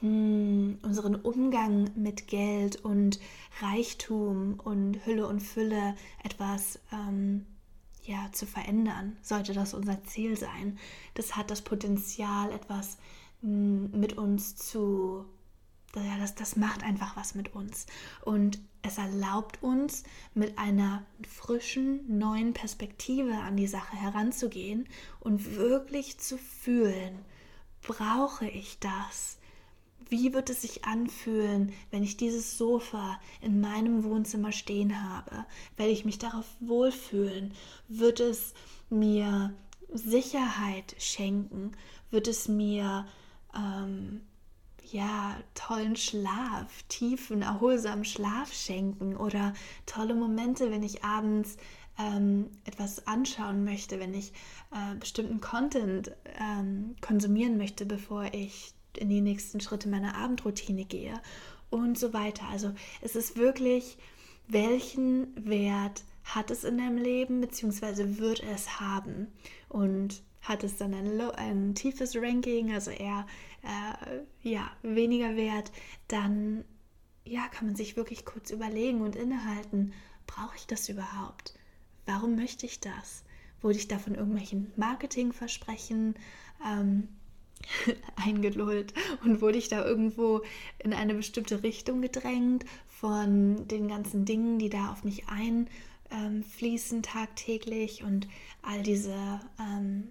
hm, 0.00 0.78
unseren 0.82 1.14
Umgang 1.14 1.90
mit 1.94 2.26
Geld 2.26 2.84
und 2.84 3.20
Reichtum 3.60 4.60
und 4.60 5.04
Hülle 5.06 5.26
und 5.26 5.40
Fülle 5.40 5.94
etwas 6.24 6.78
ähm, 6.92 7.46
ja, 8.02 8.30
zu 8.32 8.46
verändern, 8.46 9.16
sollte 9.22 9.52
das 9.52 9.74
unser 9.74 10.02
Ziel 10.04 10.36
sein. 10.36 10.78
Das 11.14 11.36
hat 11.36 11.50
das 11.50 11.62
Potenzial, 11.62 12.50
etwas 12.52 12.98
hm, 13.42 13.90
mit 13.92 14.16
uns 14.16 14.56
zu 14.56 15.26
ja, 15.96 16.18
das, 16.18 16.34
das 16.34 16.56
macht 16.56 16.84
einfach 16.84 17.16
was 17.16 17.34
mit 17.34 17.54
uns. 17.54 17.86
Und 18.22 18.60
es 18.82 18.98
erlaubt 18.98 19.62
uns, 19.62 20.04
mit 20.34 20.56
einer 20.58 21.04
frischen, 21.28 22.18
neuen 22.18 22.54
Perspektive 22.54 23.34
an 23.34 23.56
die 23.56 23.66
Sache 23.66 23.96
heranzugehen 23.96 24.88
und 25.18 25.56
wirklich 25.56 26.18
zu 26.18 26.38
fühlen, 26.38 27.18
brauche 27.82 28.46
ich 28.48 28.78
das? 28.78 29.38
Wie 30.08 30.32
wird 30.32 30.50
es 30.50 30.62
sich 30.62 30.84
anfühlen, 30.84 31.72
wenn 31.90 32.02
ich 32.02 32.16
dieses 32.16 32.58
Sofa 32.58 33.20
in 33.40 33.60
meinem 33.60 34.04
Wohnzimmer 34.04 34.52
stehen 34.52 35.02
habe? 35.02 35.44
Werde 35.76 35.92
ich 35.92 36.04
mich 36.04 36.18
darauf 36.18 36.46
wohlfühlen? 36.60 37.52
Wird 37.88 38.20
es 38.20 38.54
mir 38.88 39.54
Sicherheit 39.92 40.96
schenken? 40.98 41.72
Wird 42.10 42.26
es 42.26 42.48
mir 42.48 43.06
ähm, 43.54 44.22
ja, 44.90 45.36
tollen 45.54 45.96
Schlaf, 45.96 46.82
tiefen, 46.88 47.42
erholsamen 47.42 48.04
Schlaf 48.04 48.52
schenken 48.52 49.16
oder 49.16 49.54
tolle 49.86 50.14
Momente, 50.14 50.70
wenn 50.70 50.82
ich 50.82 51.04
abends 51.04 51.56
ähm, 51.98 52.50
etwas 52.64 53.06
anschauen 53.06 53.64
möchte, 53.64 54.00
wenn 54.00 54.14
ich 54.14 54.32
äh, 54.72 54.94
bestimmten 54.98 55.40
Content 55.40 56.10
ähm, 56.40 56.96
konsumieren 57.00 57.56
möchte, 57.56 57.86
bevor 57.86 58.32
ich 58.32 58.72
in 59.00 59.08
die 59.08 59.20
nächsten 59.20 59.60
Schritte 59.60 59.88
meiner 59.88 60.14
Abendroutine 60.14 60.84
gehe 60.84 61.20
und 61.70 61.98
so 61.98 62.12
weiter. 62.12 62.44
Also 62.50 62.72
es 63.00 63.16
ist 63.16 63.36
wirklich, 63.36 63.98
welchen 64.48 65.28
Wert 65.48 66.04
hat 66.24 66.50
es 66.50 66.64
in 66.64 66.78
deinem 66.78 66.98
Leben, 66.98 67.40
beziehungsweise 67.40 68.18
wird 68.18 68.42
es 68.42 68.80
haben? 68.80 69.28
Und 69.68 70.22
hat 70.42 70.64
es 70.64 70.76
dann 70.76 70.94
ein, 70.94 71.20
ein 71.20 71.74
tiefes 71.74 72.16
Ranking, 72.16 72.72
also 72.72 72.90
eher 72.90 73.26
äh, 73.62 74.48
ja, 74.48 74.70
weniger 74.82 75.36
wert, 75.36 75.70
dann 76.08 76.64
ja, 77.24 77.46
kann 77.48 77.66
man 77.66 77.76
sich 77.76 77.96
wirklich 77.96 78.24
kurz 78.24 78.50
überlegen 78.50 79.02
und 79.02 79.16
innehalten, 79.16 79.92
brauche 80.26 80.56
ich 80.56 80.66
das 80.66 80.88
überhaupt? 80.88 81.54
Warum 82.06 82.36
möchte 82.36 82.66
ich 82.66 82.80
das? 82.80 83.24
Wurde 83.60 83.76
ich 83.76 83.88
da 83.88 83.98
von 83.98 84.14
irgendwelchen 84.14 84.72
Marketingversprechen 84.76 86.14
ähm, 86.66 87.08
eingelullt 88.16 88.94
und 89.24 89.40
wurde 89.40 89.58
ich 89.58 89.68
da 89.68 89.84
irgendwo 89.84 90.42
in 90.78 90.92
eine 90.92 91.14
bestimmte 91.14 91.62
Richtung 91.62 92.02
gedrängt 92.02 92.64
von 92.86 93.66
den 93.68 93.88
ganzen 93.88 94.24
Dingen, 94.24 94.58
die 94.58 94.68
da 94.68 94.92
auf 94.92 95.04
mich 95.04 95.24
einfließen 95.28 97.02
tagtäglich 97.02 98.02
und 98.04 98.28
all 98.62 98.82
diese 98.82 99.40
ähm, 99.58 100.08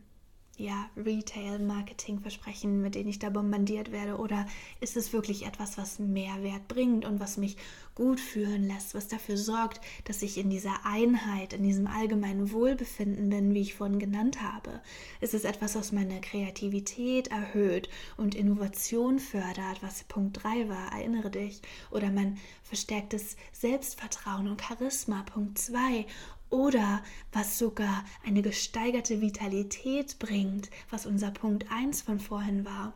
ja, 0.60 0.90
Retail-Marketing-Versprechen, 0.98 2.82
mit 2.82 2.96
denen 2.96 3.10
ich 3.10 3.20
da 3.20 3.30
bombardiert 3.30 3.92
werde? 3.92 4.18
Oder 4.18 4.46
ist 4.82 4.98
es 4.98 5.14
wirklich 5.14 5.46
etwas, 5.46 5.78
was 5.78 6.00
Mehrwert 6.00 6.68
bringt 6.68 7.06
und 7.06 7.20
was 7.20 7.38
mich 7.38 7.56
gut 8.00 8.22
fühlen 8.22 8.66
lässt, 8.66 8.96
was 8.96 9.10
dafür 9.10 9.36
sorgt, 9.36 9.82
dass 10.06 10.22
ich 10.22 10.38
in 10.38 10.50
dieser 10.50 10.86
Einheit, 10.86 11.52
in 11.52 11.64
diesem 11.64 11.86
allgemeinen 11.86 12.54
Wohlbefinden 12.54 13.30
bin, 13.30 13.54
wie 13.54 13.60
ich 13.60 13.76
vorhin 13.76 14.00
genannt 14.00 14.42
habe? 14.42 14.80
Ist 15.20 15.34
es 15.34 15.44
etwas, 15.44 15.76
was 15.76 15.92
meine 15.92 16.22
Kreativität 16.22 17.28
erhöht 17.28 17.90
und 18.16 18.36
Innovation 18.36 19.20
fördert, 19.20 19.82
was 19.82 20.06
Punkt 20.06 20.42
3 20.42 20.70
war, 20.70 20.94
erinnere 20.94 21.30
dich? 21.30 21.62
Oder 21.92 22.10
mein 22.10 22.38
verstärktes 22.64 23.36
Selbstvertrauen 23.52 24.48
und 24.48 24.62
Charisma, 24.62 25.24
Punkt 25.24 25.58
2? 25.58 26.06
oder 26.52 27.04
was 27.32 27.60
sogar 27.60 28.04
eine 28.26 28.42
gesteigerte 28.42 29.22
Vitalität 29.22 30.18
bringt, 30.18 30.72
was 30.90 31.06
unser 31.06 31.30
Punkt 31.30 31.72
1 31.72 32.02
von 32.02 32.20
vorhin 32.20 32.66
war. 32.66 32.94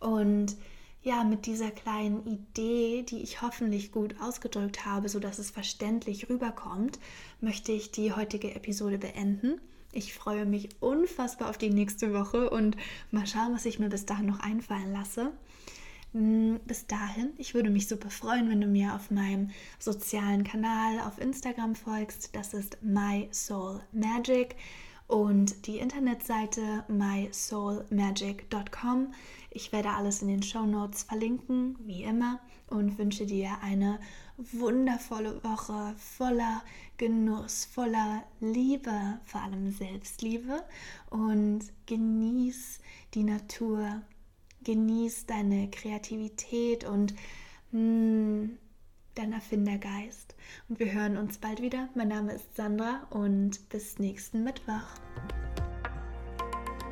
Und 0.00 0.56
ja, 1.04 1.22
mit 1.22 1.44
dieser 1.44 1.70
kleinen 1.70 2.26
Idee, 2.26 3.02
die 3.02 3.22
ich 3.22 3.42
hoffentlich 3.42 3.92
gut 3.92 4.16
ausgedrückt 4.20 4.86
habe, 4.86 5.10
sodass 5.10 5.38
es 5.38 5.50
verständlich 5.50 6.30
rüberkommt, 6.30 6.98
möchte 7.42 7.72
ich 7.72 7.92
die 7.92 8.12
heutige 8.12 8.54
Episode 8.54 8.96
beenden. 8.96 9.60
Ich 9.92 10.14
freue 10.14 10.46
mich 10.46 10.70
unfassbar 10.80 11.50
auf 11.50 11.58
die 11.58 11.70
nächste 11.70 12.14
Woche 12.14 12.48
und 12.48 12.76
mal 13.10 13.26
schauen, 13.26 13.54
was 13.54 13.66
ich 13.66 13.78
mir 13.78 13.90
bis 13.90 14.06
dahin 14.06 14.26
noch 14.26 14.40
einfallen 14.40 14.92
lasse. 14.92 15.30
Mm, 16.14 16.56
bis 16.66 16.86
dahin, 16.86 17.34
ich 17.36 17.52
würde 17.52 17.68
mich 17.68 17.86
super 17.86 18.10
freuen, 18.10 18.48
wenn 18.48 18.62
du 18.62 18.66
mir 18.66 18.94
auf 18.94 19.10
meinem 19.10 19.50
sozialen 19.78 20.42
Kanal 20.42 21.00
auf 21.00 21.20
Instagram 21.20 21.74
folgst. 21.74 22.34
Das 22.34 22.54
ist 22.54 22.78
My 22.82 23.28
Soul 23.30 23.82
Magic 23.92 24.56
und 25.06 25.66
die 25.66 25.78
Internetseite 25.78 26.84
mysoulmagic.com. 26.88 29.14
Ich 29.50 29.70
werde 29.72 29.90
alles 29.90 30.22
in 30.22 30.28
den 30.28 30.42
Show 30.42 30.64
Notes 30.66 31.04
verlinken, 31.04 31.76
wie 31.80 32.02
immer, 32.02 32.40
und 32.68 32.98
wünsche 32.98 33.26
dir 33.26 33.58
eine 33.62 34.00
wundervolle 34.36 35.44
Woche 35.44 35.94
voller 35.96 36.62
Genuss, 36.96 37.66
voller 37.66 38.24
Liebe, 38.40 39.20
vor 39.24 39.42
allem 39.42 39.70
Selbstliebe 39.70 40.64
und 41.10 41.60
genieß 41.86 42.80
die 43.14 43.22
Natur, 43.22 44.02
genieß 44.64 45.26
deine 45.26 45.70
Kreativität 45.70 46.82
und 46.84 47.14
mh, 47.70 47.78
hm, 47.78 48.58
dein 49.14 49.32
Erfindergeist. 49.32 50.34
Und 50.68 50.78
wir 50.78 50.92
hören 50.92 51.16
uns 51.16 51.38
bald 51.38 51.62
wieder. 51.62 51.88
Mein 51.94 52.08
Name 52.08 52.32
ist 52.32 52.56
Sandra 52.56 53.06
und 53.10 53.68
bis 53.68 53.98
nächsten 53.98 54.44
Mittwoch. 54.44 54.84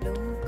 loco 0.04 0.41